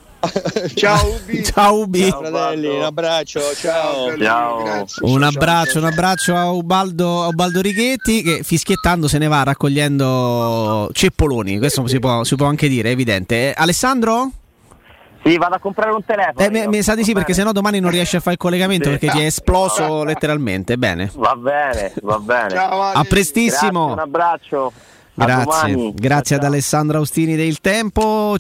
[0.75, 1.45] Ciao Ubi.
[1.53, 2.09] Ciao Ubi.
[2.09, 4.17] Ciao, fratelli, un abbraccio, ciao.
[4.17, 4.63] Ciao.
[4.63, 5.07] grazie.
[5.07, 10.89] Un abbraccio, un abbraccio a Ubaldo, a Ubaldo Righetti che fischiettando se ne va raccogliendo
[10.93, 11.59] ceppoloni.
[11.59, 13.51] Questo si può, si può anche dire, è evidente.
[13.51, 14.31] Eh, Alessandro?
[15.25, 16.39] Sì, vado a comprare un telefono.
[16.47, 17.45] Eh, mi, mi sa di sì Va perché bene.
[17.45, 18.99] sennò domani non riesci a fare il collegamento Sì.
[18.99, 20.77] perché ti è esploso letteralmente.
[20.77, 21.11] Bene.
[21.15, 22.51] Va bene, va bene.
[22.51, 22.81] Ciao.
[22.83, 23.87] A prestissimo.
[23.87, 24.73] Grazie, un abbraccio.
[25.17, 26.51] A Grazie, grazie ad Ciao.
[26.51, 28.33] Alessandro Austini del Tempo.